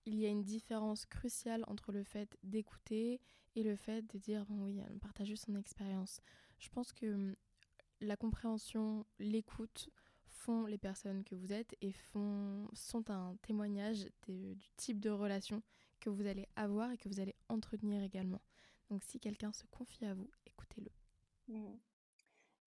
[0.05, 3.21] Il y a une différence cruciale entre le fait d'écouter
[3.55, 6.21] et le fait de dire bon oui, partager son expérience.
[6.59, 7.35] Je pense que hum,
[8.01, 9.89] la compréhension, l'écoute
[10.25, 15.61] font les personnes que vous êtes et font, sont un témoignage du type de relation
[15.99, 18.41] que vous allez avoir et que vous allez entretenir également.
[18.89, 20.91] Donc si quelqu'un se confie à vous, écoutez-le.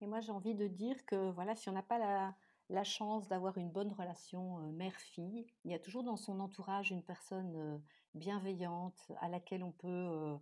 [0.01, 2.35] Et moi, j'ai envie de dire que voilà, si on n'a pas la,
[2.69, 6.91] la chance d'avoir une bonne relation euh, mère-fille, il y a toujours dans son entourage
[6.91, 7.77] une personne euh,
[8.15, 10.37] bienveillante à laquelle on peut euh,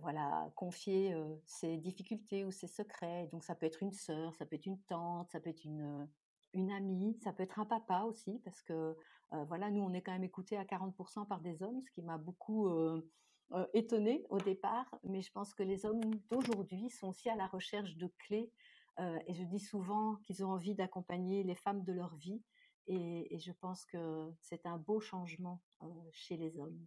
[0.00, 3.28] voilà, confier ses difficultés ou ses secrets.
[3.32, 6.08] Donc ça peut être une sœur, ça peut être une tante, ça peut être une,
[6.52, 8.96] une amie, ça peut être un papa aussi, parce que
[9.30, 12.18] voilà, nous on est quand même écoutés à 40% par des hommes, ce qui m'a
[12.18, 12.68] beaucoup
[13.54, 16.00] euh, étonnée au départ, mais je pense que les hommes
[16.30, 18.50] d'aujourd'hui sont aussi à la recherche de clés.
[18.98, 22.42] Euh, et je dis souvent qu'ils ont envie d'accompagner les femmes de leur vie.
[22.86, 26.86] Et, je pense que c'est un beau changement euh, chez les hommes.